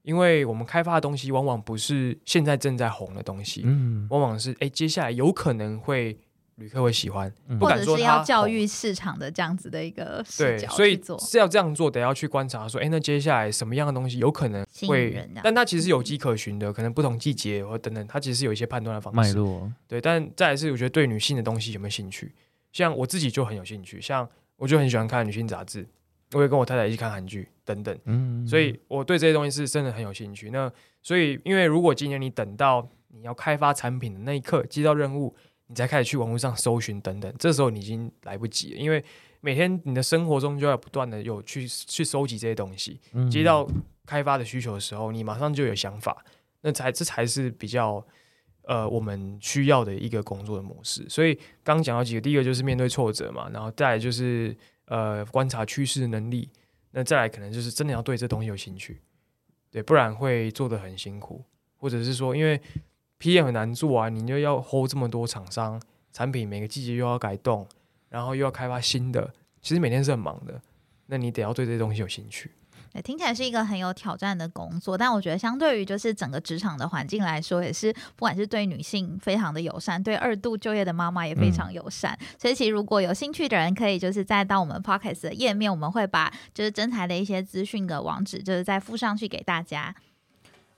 [0.01, 6.17] 因为我们开发的东西往往不是现在正在红的东西，嗯，往往是哎接下来有可能会
[6.59, 11.17] 旅客会喜欢，嗯或不敢说者是要教育市场的这样子的一个视对，角所以去做。
[11.19, 19.33] 是要这样做，得要去观察说，哎，那接下来什么样的东西有可能会但它其实有迹可循的，可能不同季节或等等，它其实有一些判断的方式。
[19.33, 22.33] 脉络，对，但再来是我觉得对女性的东西有没有兴趣，
[22.71, 25.87] 像我自己就很有兴趣，像我就很喜欢看女性杂志，
[26.33, 27.97] 我也跟我太太一起看韩剧等等。
[28.05, 30.49] 嗯，所以我对这些东西是真的很有兴趣。
[30.51, 35.33] 那所以，因为如果今年你等到你要开发产品的那一刻，接到任务，
[35.69, 39.03] 你才开始去网络上搜寻等等，这时候你已经来不及了，因为
[39.39, 43.69] 每天你的生活中就要不断的有去去收集这些东西，嗯接到
[44.05, 46.25] 开发的需求的时候，你马上就有想法，
[46.61, 48.03] 那才这才是比较
[48.63, 51.07] 呃我们需要的一个工作的模式。
[51.07, 56.49] 所以刚刚讲到几个，第一个就是面对挫折嘛，然后再来就是呃观察趋势的能力，
[56.91, 58.99] 那再来可能就是真的要对这东西有兴趣，
[59.69, 61.45] 对，不然会做得很辛苦，
[61.77, 62.59] 或者是说因为
[63.19, 65.81] PM 很难做啊，你就要 hold 这么多厂商
[66.13, 67.67] 产品，每个季节又要改动，
[68.09, 70.61] 然后又要开发新的，其实每天是很忙的，
[71.07, 72.51] 那你得要对这些东西有兴趣。
[72.91, 82.17] 对，听起来是一个很有挑战的工作，但我觉得相对于就是整个职场的环境来说，也是不管是对女性非常的友善，对二度就业的妈妈也非常友善。
[82.39, 89.93] 所以其实如果有兴趣的人，可以就是再到我们 Podcast 的页面，我们会把就是真才的一些资讯的网址，就是再附上去给大家。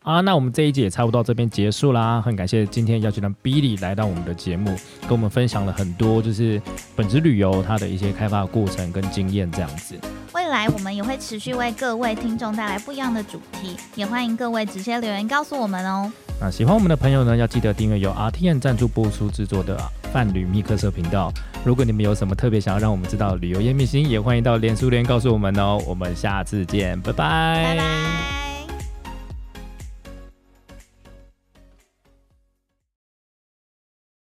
[0.04, 2.20] 啊，那我们这一集也差不多到这边结束啦。
[2.20, 6.60] 很感谢今天邀请到 Billy 来到我们的节目，跟我们分享了很多就是
[6.96, 9.96] 本职旅游它的一些开发过程跟经验这样子。
[10.34, 16.12] 未来我们也会持续为各位听众带来不一样的主题，也欢迎各位直接留言告诉我们哦。
[16.40, 19.78] 那喜欢我们的朋友呢，要记得订阅由 RTN 赞助播出制作的
[20.12, 21.32] 泛旅密克社频道。
[21.64, 25.80] 如果你们有什么特别想要让我们知道的旅游业秘辛，也欢迎到脸书留言告诉我们哦。
[25.86, 28.51] 我们下次见，拜拜，拜拜。